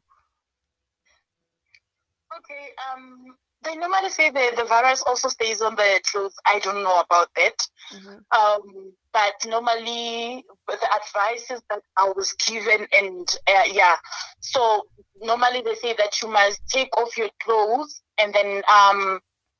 okay 2.44 2.70
um 2.92 3.36
they 3.64 3.76
normally 3.76 4.10
say 4.10 4.30
the, 4.30 4.52
the 4.58 4.66
virus 4.66 5.04
also 5.08 5.30
stays 5.30 5.62
on 5.62 5.76
the 5.76 6.02
clothes. 6.12 6.36
I 6.46 6.60
don't 6.60 6.84
know 6.84 7.00
about 7.00 7.30
that. 7.36 7.68
Mm-hmm. 7.94 8.38
Um, 8.38 8.94
but 9.14 9.34
normally 9.46 10.44
the 10.68 10.90
advice 10.96 11.50
is 11.52 11.62
that 11.70 11.82
I 11.98 12.12
was 12.16 12.34
given 12.34 12.88
and 12.92 13.28
uh, 13.48 13.64
yeah. 13.72 13.96
So 14.42 14.84
normally 15.22 15.62
they 15.62 15.76
say 15.76 15.96
that 15.98 16.22
you 16.22 16.28
must 16.28 16.62
take 16.68 16.96
off 16.98 17.18
your 17.18 17.30
clothes 17.42 18.02
and 18.18 18.34
then 18.34 18.64
um 18.72 19.20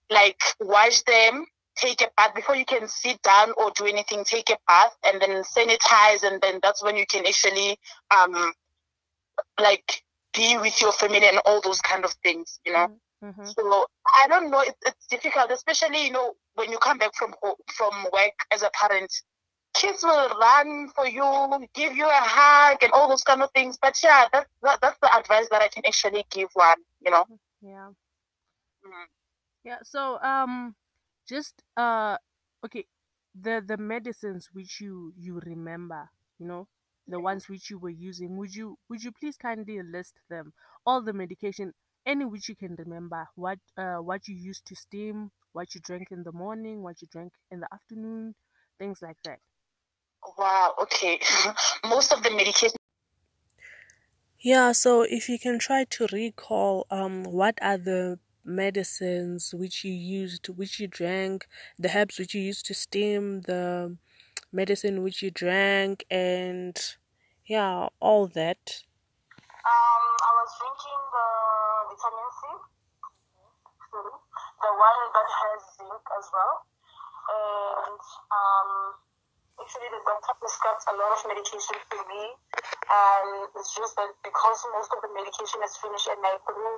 like 0.10 0.42
wash 0.60 1.02
them 1.04 1.46
take 1.76 2.02
a 2.02 2.10
bath 2.16 2.36
before 2.36 2.56
you 2.56 2.66
can 2.66 2.88
sit 2.88 3.22
down 3.24 3.52
or 3.58 3.72
do 3.76 3.86
anything 3.86 4.24
take 4.24 4.50
a 4.50 4.58
bath 4.68 4.96
and 5.06 5.22
then 5.22 5.44
sanitize 5.44 6.24
and 6.24 6.40
then 6.42 6.60
that's 6.62 6.84
when 6.84 6.96
you 6.96 7.06
can 7.08 7.26
actually 7.26 7.78
um 8.16 8.54
like 9.60 10.04
be 10.34 10.58
with 10.58 10.82
your 10.82 10.92
family 10.94 11.26
and 11.28 11.40
all 11.46 11.62
those 11.62 11.82
kind 11.82 12.06
of 12.06 12.14
things 12.24 12.60
you 12.66 12.74
know 12.74 12.88
mm-hmm. 12.88 12.98
Mm-hmm. 13.24 13.46
So 13.46 13.86
I 14.22 14.28
don't 14.28 14.52
know. 14.52 14.60
It, 14.60 14.76
it's 14.86 15.08
difficult, 15.08 15.50
especially 15.52 16.06
you 16.06 16.12
know 16.12 16.34
when 16.56 16.72
you 16.72 16.78
come 16.78 16.98
back 16.98 17.16
from 17.16 17.34
from 17.76 18.04
work 18.12 18.34
as 18.52 18.64
a 18.64 18.70
parent. 18.74 19.12
Kids 19.74 20.04
will 20.04 20.30
run 20.40 20.90
for 20.94 21.08
you, 21.08 21.68
give 21.74 21.96
you 21.96 22.06
a 22.06 22.12
hug, 22.12 22.78
and 22.84 22.92
all 22.92 23.10
those 23.10 23.24
kind 23.24 23.42
of 23.42 23.50
things. 23.56 23.78
But 23.82 23.98
yeah, 24.04 24.26
that's 24.32 24.50
that, 24.62 24.80
that's 24.82 25.00
the 25.02 25.16
advice 25.16 25.48
that 25.50 25.62
I 25.62 25.70
can 25.70 25.84
actually 25.88 26.26
give 26.30 26.50
one. 26.54 26.78
You 27.02 27.12
know. 27.12 27.26
Yeah. 27.62 27.90
Mm-hmm. 28.86 29.06
Yeah. 29.64 29.78
So 29.84 30.20
um, 30.22 30.76
just 31.28 31.64
uh, 31.78 32.18
okay, 32.66 32.86
the 33.34 33.64
the 33.66 33.78
medicines 33.78 34.50
which 34.52 34.82
you 34.82 35.14
you 35.18 35.40
remember, 35.46 36.10
you 36.38 36.46
know, 36.46 36.68
the 37.08 37.20
ones 37.20 37.50
which 37.50 37.70
you 37.70 37.78
were 37.80 37.90
using 37.90 38.38
would 38.38 38.54
you 38.56 38.78
would 38.90 39.04
you 39.04 39.12
please 39.12 39.38
kindly 39.38 39.82
list 39.82 40.20
them? 40.30 40.54
All 40.86 41.02
the 41.02 41.14
medication 41.14 41.74
any 42.06 42.26
which 42.26 42.50
you 42.50 42.56
can 42.56 42.76
remember 42.76 43.28
what 43.36 43.60
uh 43.78 43.98
what 43.98 44.28
you 44.28 44.36
used 44.36 44.66
to 44.68 44.76
steam 44.76 45.32
what 45.54 45.74
you 45.76 45.82
drank 45.82 46.12
in 46.12 46.24
the 46.24 46.32
morning 46.32 46.82
what 46.84 47.02
you 47.02 47.08
drank 47.08 47.34
in 47.52 47.60
the 47.62 47.74
afternoon 47.74 48.36
things 48.80 49.02
like 49.02 49.18
that. 49.24 49.40
Wow 50.38 50.76
okay. 50.82 51.18
Most 51.86 52.12
of 52.12 52.24
the 52.24 52.32
medication 52.32 52.76
yeah 54.40 54.72
so 54.72 55.02
if 55.04 55.30
you 55.30 55.40
can 55.40 55.60
try 55.60 55.84
to 55.86 56.08
recall 56.12 56.86
um 56.92 57.24
what 57.24 57.58
are 57.62 57.78
the 57.78 58.20
medicines 58.44 59.54
which 59.54 59.86
you 59.86 59.94
used 59.94 60.48
which 60.50 60.80
you 60.80 60.88
drank 60.88 61.48
the 61.80 61.90
herbs 61.98 62.20
which 62.20 62.36
you 62.36 62.42
used 62.42 62.66
to 62.66 62.74
steam 62.74 63.42
the 63.42 63.98
medicine 64.54 65.04
which 65.04 65.22
you 65.22 65.32
drank 65.32 66.06
and 66.12 66.78
yeah 67.48 67.88
all 68.00 68.28
that. 68.28 68.84
Um 69.64 70.04
i 70.28 70.32
was 70.40 70.50
drinking 70.60 71.02
the 71.16 71.28
vitamin 71.90 72.30
C, 72.38 72.42
the 73.94 74.72
one 74.72 75.02
that 75.14 75.30
has 75.42 75.60
zinc 75.78 76.04
as 76.20 76.26
well, 76.34 76.56
and 77.32 78.02
um, 78.32 78.72
actually 79.62 79.90
the 79.94 80.02
doctor 80.04 80.34
prescribed 80.42 80.84
a 80.90 80.94
lot 80.98 81.14
of 81.18 81.22
medication 81.30 81.78
for 81.90 82.02
me. 82.10 82.24
And 82.84 83.48
it's 83.56 83.74
just 83.74 83.96
that 83.96 84.12
because 84.22 84.60
most 84.76 84.92
of 84.92 85.00
the 85.02 85.12
medication 85.14 85.62
is 85.64 85.74
finished 85.80 86.10
and 86.12 86.22
I 86.26 86.36
threw 86.44 86.74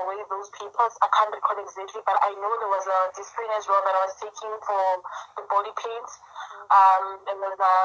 away 0.00 0.18
those 0.30 0.48
papers, 0.54 0.94
I 1.02 1.08
can't 1.12 1.34
recall 1.34 1.58
exactly, 1.58 2.00
but 2.06 2.16
I 2.20 2.30
know 2.38 2.52
there 2.62 2.72
was 2.72 2.86
a 2.86 3.00
disprin 3.16 3.50
as 3.58 3.66
well 3.66 3.82
that 3.82 3.94
I 3.96 4.02
was 4.06 4.16
taking 4.22 4.54
for 4.64 4.84
the 5.36 5.44
body 5.50 5.72
pains. 5.74 6.12
Um, 6.70 7.04
there 7.26 7.40
was 7.40 7.58
a, 7.58 7.76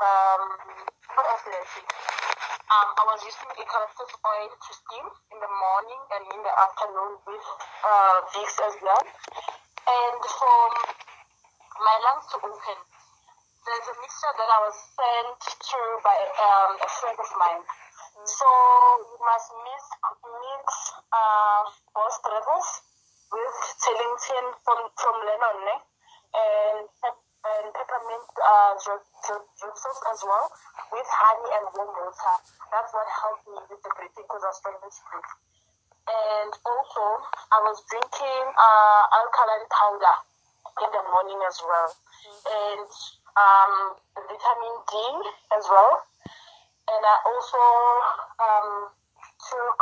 um, 0.00 0.42
what 1.16 1.26
else 1.34 1.42
did 1.44 1.56
I 1.56 1.64
take? 1.66 1.90
Um, 2.70 2.88
I 2.94 3.04
was 3.10 3.20
using 3.26 3.50
eucalyptus 3.58 4.14
oil 4.22 4.50
to 4.54 4.70
steam 4.70 5.06
in 5.34 5.38
the 5.42 5.50
morning 5.50 6.02
and 6.14 6.22
in 6.30 6.40
the 6.46 6.54
afternoon 6.54 7.18
with 7.26 7.46
uh, 7.82 8.16
Vicks 8.30 8.56
as 8.62 8.78
well. 8.78 9.02
And 9.90 10.20
for 10.22 10.60
my 11.82 11.96
lungs 12.06 12.30
to 12.30 12.36
open, 12.38 12.78
there's 13.66 13.88
a 13.92 13.96
mixture 14.00 14.34
that 14.40 14.50
I 14.50 14.60
was 14.64 14.76
sent 14.96 15.40
through 15.60 15.94
by 16.00 16.16
um, 16.16 16.72
a 16.80 16.88
friend 17.00 17.16
of 17.18 17.30
mine. 17.36 17.62
So 18.24 18.48
you 19.04 19.18
must 19.20 19.48
mix, 19.64 19.80
mix 20.24 20.64
uh, 21.12 21.62
both 21.94 22.16
levels 22.28 22.68
with 23.32 23.56
Tellington 23.80 24.46
from, 24.64 24.80
from 24.96 25.14
Lennon 25.24 25.60
eh? 25.70 25.80
and, 26.36 26.84
and 27.04 27.64
peppermint 27.72 28.26
uh, 28.42 28.72
drip 28.80 29.04
as 30.10 30.20
well 30.26 30.46
with 30.92 31.08
honey 31.08 31.48
and 31.54 31.64
warm 31.76 31.92
water. 31.94 32.36
That's 32.74 32.90
what 32.92 33.06
helped 33.08 33.46
me 33.46 33.60
with 33.70 33.80
the 33.80 33.90
breathing 33.94 34.26
because 34.26 34.42
I 34.42 34.50
was 34.50 34.58
struggling 34.58 34.90
to 34.90 35.02
breathe. 35.08 35.32
And 36.10 36.52
also, 36.66 37.04
I 37.54 37.58
was 37.62 37.78
drinking 37.86 38.44
uh, 38.56 39.02
alkaline 39.14 39.68
powder 39.70 40.16
in 40.82 40.90
the 40.90 41.04
morning 41.14 41.40
as 41.46 41.58
well. 41.62 41.90
And 42.50 42.90
um, 43.40 43.72
vitamin 44.14 44.76
D 44.84 44.94
as 45.56 45.64
well. 45.68 45.92
And 46.90 47.02
I 47.06 47.16
also 47.22 47.62
um, 48.42 48.70
took, 49.46 49.78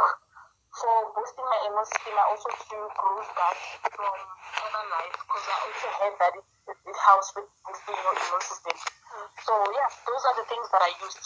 for 0.77 0.95
boosting 1.17 1.47
my 1.49 1.61
immune 1.67 1.89
system, 1.89 2.15
I 2.15 2.27
also 2.29 2.51
took 2.69 2.93
Rosebud 2.93 3.57
from 3.97 4.19
Herbalife 4.61 5.17
because 5.25 5.45
I 5.49 5.57
also 5.65 5.89
heard 6.05 6.17
that 6.21 6.33
it, 6.37 6.47
it, 6.69 6.79
it 6.85 6.99
helps 7.09 7.33
with 7.33 7.49
boosting 7.65 7.97
your 7.97 8.13
immune 8.13 8.45
system. 8.45 8.77
Mm. 8.77 9.27
So, 9.41 9.53
yeah, 9.73 9.89
those 10.05 10.23
are 10.29 10.37
the 10.37 10.47
things 10.53 10.69
that 10.69 10.83
I 10.85 10.93
used. 11.01 11.25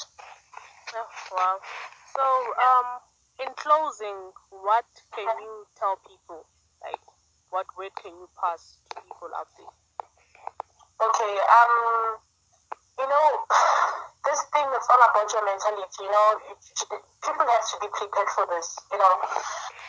Oh, 0.94 1.08
wow. 1.34 1.56
So, 2.14 2.22
um, 2.22 2.88
in 3.42 3.50
closing, 3.58 4.30
what 4.54 4.86
can 5.10 5.26
you 5.42 5.66
tell 5.74 5.98
people? 6.06 6.46
Like, 6.78 7.02
what 7.50 7.66
word 7.74 7.90
can 7.98 8.14
you 8.14 8.28
pass 8.38 8.78
to 8.94 9.02
people 9.02 9.34
out 9.34 9.50
there? 9.58 9.81
Okay, 11.02 11.34
um, 11.34 12.22
you 12.94 13.06
know, 13.10 13.26
this 14.26 14.38
thing 14.54 14.68
is 14.70 14.86
all 14.86 15.02
about 15.02 15.26
your 15.34 15.42
mentality. 15.42 16.06
You 16.06 16.14
know, 16.14 16.38
people 17.26 17.42
have 17.42 17.66
to 17.74 17.76
be 17.82 17.90
prepared 17.90 18.30
for 18.38 18.46
this. 18.46 18.78
You 18.94 19.02
know, 19.02 19.14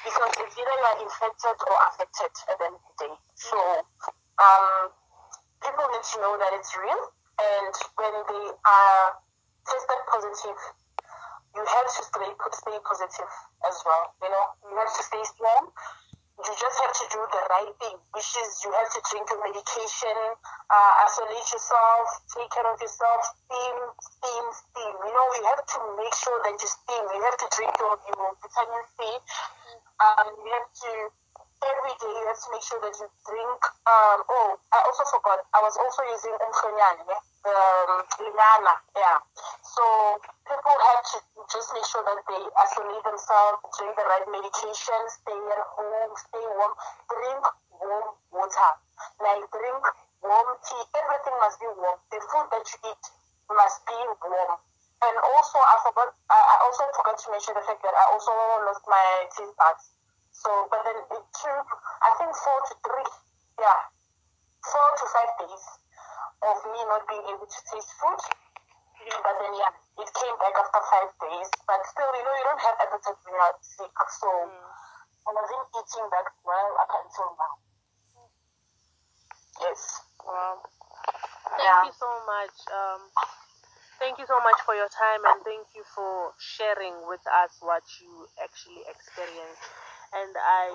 because 0.02 0.34
it's 0.41 0.58
either 0.58 0.73
you 0.73 0.86
are 0.89 0.99
infected 1.06 1.58
or 1.69 1.78
affected 1.93 2.34
at 2.49 2.58
the 2.58 2.65
end 2.65 2.78
of 2.82 2.84
the 2.89 2.93
day. 3.06 3.15
So, 3.38 3.58
um, 4.41 4.89
people 5.62 5.86
need 5.93 6.02
to 6.02 6.17
know 6.17 6.34
that 6.41 6.49
it's 6.58 6.73
real, 6.73 7.02
and 7.38 7.73
when 8.02 8.13
they 8.34 8.45
are 8.49 9.06
tested 9.69 10.02
positive, 10.10 10.60
you 11.54 11.62
have 11.62 11.89
to 11.93 12.02
stay 12.10 12.30
stay 12.58 12.78
positive 12.82 13.32
as 13.69 13.78
well. 13.86 14.17
You 14.17 14.34
know, 14.34 14.45
you 14.65 14.76
have 14.82 14.89
to 14.89 15.04
stay 15.06 15.21
strong 15.30 15.69
you 16.43 16.53
just 16.60 16.77
have 16.84 16.93
to 16.93 17.06
do 17.08 17.21
the 17.23 17.43
right 17.49 17.73
thing, 17.79 17.97
which 18.12 18.32
is 18.36 18.49
you 18.63 18.71
have 18.75 18.89
to 18.91 18.99
drink 19.12 19.25
your 19.32 19.39
medication, 19.43 20.17
uh, 20.69 20.91
isolate 21.08 21.47
yourself, 21.51 22.06
take 22.36 22.49
care 22.51 22.67
of 22.67 22.79
yourself, 22.79 23.19
steam, 23.47 23.77
steam, 23.99 24.45
steam. 24.51 24.93
You 25.08 25.13
know, 25.15 25.27
you 25.39 25.43
have 25.47 25.63
to 25.63 25.79
make 25.95 26.15
sure 26.15 26.39
that 26.43 26.56
you 26.56 26.67
steam. 26.67 27.03
You 27.15 27.21
have 27.23 27.38
to 27.39 27.47
drink 27.56 27.71
your, 27.79 27.95
your 28.12 28.36
vitamin 28.43 28.84
C. 28.95 28.99
Um, 30.03 30.27
you 30.43 30.51
have 30.51 30.67
to 30.84 30.91
every 31.63 31.95
day 31.95 32.12
you 32.12 32.25
have 32.27 32.39
to 32.43 32.49
make 32.51 32.63
sure 32.63 32.79
that 32.84 32.93
you 32.99 33.08
drink. 33.23 33.60
Um, 33.88 34.19
oh, 34.27 34.60
I 34.75 34.84
also 34.84 35.03
forgot. 35.08 35.47
I 35.56 35.63
was 35.63 35.75
also 35.79 36.03
using 36.12 36.36
umhlonyane, 36.36 37.08
um, 37.47 38.03
linana, 38.19 38.75
yeah. 38.95 39.19
So 39.73 39.83
people 40.45 40.75
have 40.77 41.01
to 41.01 41.17
just 41.49 41.73
make 41.73 41.88
sure 41.89 42.05
that 42.05 42.19
they 42.29 42.41
isolate 42.62 43.03
themselves, 43.03 43.57
drink 43.73 43.97
the 43.97 44.05
right 44.05 44.27
medication, 44.29 45.01
stay 45.09 45.33
at 45.33 45.65
home, 45.73 46.13
stay 46.13 46.45
warm, 46.57 46.73
drink 47.09 47.43
warm 47.81 48.07
water, 48.29 48.71
like 49.17 49.43
drink 49.49 49.83
warm 50.21 50.49
tea. 50.62 50.83
Everything 50.93 51.36
must 51.41 51.57
be 51.57 51.67
warm. 51.73 51.97
The 52.13 52.21
food 52.21 52.47
that 52.53 52.65
you 52.69 52.77
eat 52.93 53.03
must 53.49 53.81
be 53.89 53.97
warm. 54.23 54.62
And 55.03 55.15
also, 55.19 55.57
I 55.59 55.75
forgot. 55.83 56.15
I 56.31 56.55
also 56.63 56.88
forgot 56.95 57.17
to 57.19 57.27
mention 57.33 57.53
the 57.59 57.65
fact 57.67 57.83
that 57.83 57.91
I 57.91 58.05
also 58.15 58.31
lost 58.63 58.88
my 58.88 59.27
taste 59.36 59.51
buds. 59.59 59.91
So, 60.31 60.49
but 60.71 60.79
then 60.88 60.95
it 60.95 61.23
took, 61.43 61.67
I 62.01 62.09
think, 62.17 62.31
four 62.31 62.59
to 62.71 62.73
three, 62.88 63.09
yeah, 63.59 63.79
four 64.63 64.89
to 64.95 65.05
five 65.12 65.31
days 65.43 65.63
of 66.41 66.57
me 66.71 66.79
not 66.88 67.03
being 67.05 67.25
able 67.36 67.45
to 67.45 67.59
taste 67.67 67.91
food. 67.99 68.21
But 69.03 69.36
then, 69.43 69.53
yeah, 69.59 69.75
it 69.99 70.07
came 70.15 70.36
back 70.39 70.55
after 70.55 70.81
five 70.88 71.12
days. 71.19 71.51
But 71.67 71.83
still, 71.91 72.07
you 72.15 72.23
know, 72.23 72.36
you 72.39 72.45
don't 72.47 72.63
have 72.63 72.77
appetite 72.88 73.19
when 73.27 73.36
you're 73.36 73.59
sick. 73.59 73.91
So 73.91 74.31
mm. 74.31 74.63
I 75.27 75.29
wasn't 75.36 75.67
eating 75.75 76.07
that 76.15 76.27
well 76.47 76.71
up 76.79 76.91
until 77.03 77.29
now. 77.36 77.53
Yes. 79.59 79.99
Wow. 80.23 80.63
Thank 81.59 81.67
yeah. 81.67 81.83
you 81.83 81.93
so 81.99 82.09
much. 82.23 82.55
Um, 82.71 83.01
thank 83.99 84.17
you 84.19 84.25
so 84.27 84.39
much 84.39 84.59
for 84.65 84.73
your 84.75 84.89
time 84.89 85.21
and 85.27 85.43
thank 85.43 85.67
you 85.75 85.83
for 85.95 86.31
sharing 86.39 86.95
with 87.13 87.21
us 87.30 87.54
what 87.62 87.86
you 88.02 88.26
actually 88.41 88.82
experienced. 88.89 89.69
And 90.17 90.34
I, 90.34 90.65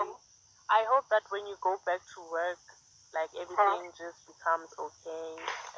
I 0.70 0.86
hope 0.86 1.10
that 1.10 1.26
when 1.34 1.42
you 1.50 1.58
go 1.58 1.74
back 1.82 1.98
to 2.14 2.20
work, 2.30 2.62
like 3.10 3.34
everything 3.34 3.90
just 3.98 4.22
becomes 4.30 4.70
okay 4.78 5.28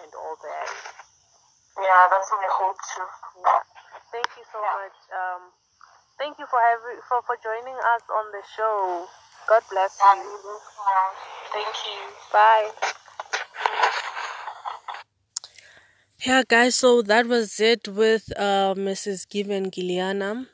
and 0.05 0.11
all 0.21 0.37
that. 0.37 0.69
Yeah, 1.81 2.13
that's 2.13 2.29
my 2.29 2.49
hope 2.61 2.77
too. 2.93 3.09
Yeah. 3.41 3.65
Thank 4.13 4.29
you 4.37 4.45
so 4.53 4.61
yeah. 4.61 4.77
much. 4.85 4.99
Um, 5.17 5.43
thank 6.21 6.37
you 6.37 6.45
for 6.53 6.61
having 6.61 7.01
for, 7.09 7.25
for 7.25 7.41
joining 7.41 7.79
us 7.97 8.05
on 8.13 8.27
the 8.37 8.45
show. 8.53 9.09
God 9.49 9.65
bless 9.73 9.97
you. 9.97 10.21
Thank 11.57 11.73
you. 11.89 12.01
Bye. 12.33 12.69
Yeah, 16.25 16.43
guys, 16.47 16.75
so 16.75 17.03
that 17.03 17.27
was 17.27 17.59
it 17.61 17.89
with 17.89 18.31
uh, 18.39 18.75
Mrs. 18.77 19.25
Given 19.25 19.71
Giliana. 19.71 20.47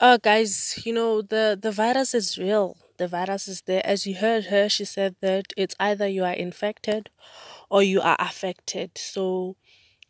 Uh, 0.00 0.18
guys, 0.18 0.80
you 0.84 0.92
know, 0.92 1.22
the, 1.22 1.58
the 1.60 1.72
virus 1.72 2.14
is 2.14 2.38
real. 2.38 2.76
The 2.98 3.08
virus 3.08 3.48
is 3.48 3.62
there. 3.62 3.82
As 3.86 4.06
you 4.06 4.16
heard 4.16 4.46
her, 4.46 4.68
she 4.68 4.84
said 4.84 5.16
that 5.22 5.46
it's 5.56 5.74
either 5.80 6.08
you 6.08 6.24
are 6.24 6.32
infected 6.34 7.10
or 7.70 7.82
you 7.82 8.00
are 8.00 8.16
affected. 8.20 8.92
So, 8.96 9.56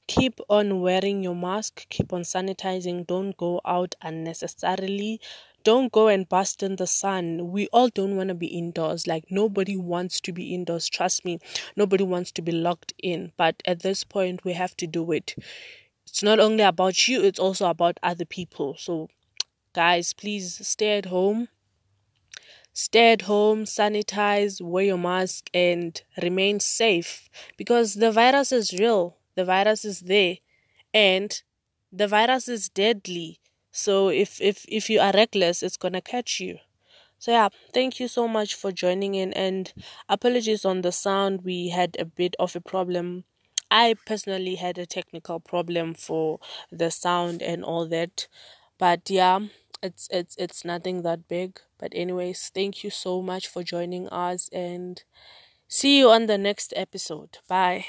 keep 0.08 0.40
on 0.48 0.80
wearing 0.80 1.22
your 1.22 1.36
mask, 1.36 1.88
keep 1.90 2.12
on 2.12 2.22
sanitizing, 2.22 3.06
don't 3.06 3.36
go 3.36 3.60
out 3.64 3.94
unnecessarily. 4.02 5.20
Don't 5.68 5.92
go 5.92 6.08
and 6.08 6.26
bust 6.26 6.62
in 6.62 6.76
the 6.76 6.86
sun. 6.86 7.50
We 7.52 7.68
all 7.74 7.88
don't 7.88 8.16
want 8.16 8.28
to 8.28 8.34
be 8.34 8.46
indoors. 8.46 9.06
Like, 9.06 9.24
nobody 9.28 9.76
wants 9.76 10.18
to 10.22 10.32
be 10.32 10.54
indoors. 10.54 10.88
Trust 10.88 11.26
me, 11.26 11.40
nobody 11.76 12.04
wants 12.04 12.32
to 12.32 12.40
be 12.40 12.52
locked 12.52 12.94
in. 13.02 13.32
But 13.36 13.62
at 13.66 13.80
this 13.80 14.02
point, 14.02 14.46
we 14.46 14.54
have 14.54 14.74
to 14.78 14.86
do 14.86 15.12
it. 15.12 15.34
It's 16.06 16.22
not 16.22 16.40
only 16.40 16.62
about 16.62 17.06
you, 17.06 17.22
it's 17.22 17.38
also 17.38 17.68
about 17.68 18.00
other 18.02 18.24
people. 18.24 18.76
So, 18.78 19.08
guys, 19.74 20.14
please 20.14 20.66
stay 20.66 20.96
at 20.96 21.04
home. 21.04 21.48
Stay 22.72 23.12
at 23.12 23.22
home, 23.22 23.64
sanitize, 23.64 24.62
wear 24.62 24.84
your 24.84 24.96
mask, 24.96 25.50
and 25.52 26.00
remain 26.22 26.60
safe 26.60 27.28
because 27.58 27.92
the 27.92 28.10
virus 28.10 28.52
is 28.52 28.72
real 28.72 29.18
the 29.34 29.44
virus 29.44 29.84
is 29.84 30.00
there 30.00 30.38
and 30.92 31.42
the 31.92 32.08
virus 32.08 32.48
is 32.48 32.68
deadly 32.68 33.38
so 33.70 34.08
if 34.08 34.40
if 34.40 34.64
if 34.68 34.90
you 34.90 35.00
are 35.00 35.12
reckless 35.12 35.62
it's 35.62 35.76
gonna 35.76 36.00
catch 36.00 36.40
you. 36.40 36.58
So 37.18 37.32
yeah 37.32 37.48
thank 37.74 38.00
you 38.00 38.08
so 38.08 38.28
much 38.28 38.54
for 38.54 38.72
joining 38.72 39.14
in 39.14 39.32
and 39.34 39.72
apologies 40.08 40.64
on 40.64 40.82
the 40.82 40.92
sound. 40.92 41.42
We 41.44 41.68
had 41.70 41.96
a 41.98 42.04
bit 42.04 42.36
of 42.38 42.56
a 42.56 42.60
problem. 42.60 43.24
I 43.70 43.96
personally 44.06 44.56
had 44.56 44.78
a 44.78 44.86
technical 44.86 45.40
problem 45.40 45.94
for 45.94 46.40
the 46.72 46.90
sound 46.90 47.42
and 47.42 47.64
all 47.64 47.86
that 47.88 48.28
but 48.78 49.10
yeah 49.10 49.40
it's 49.82 50.08
it's 50.10 50.36
it's 50.38 50.64
nothing 50.64 51.02
that 51.02 51.28
big. 51.28 51.60
But 51.78 51.92
anyways 51.94 52.50
thank 52.54 52.84
you 52.84 52.90
so 52.90 53.22
much 53.22 53.48
for 53.48 53.62
joining 53.62 54.08
us 54.08 54.48
and 54.52 55.02
see 55.68 55.98
you 55.98 56.10
on 56.10 56.26
the 56.26 56.38
next 56.38 56.72
episode. 56.76 57.38
Bye 57.48 57.86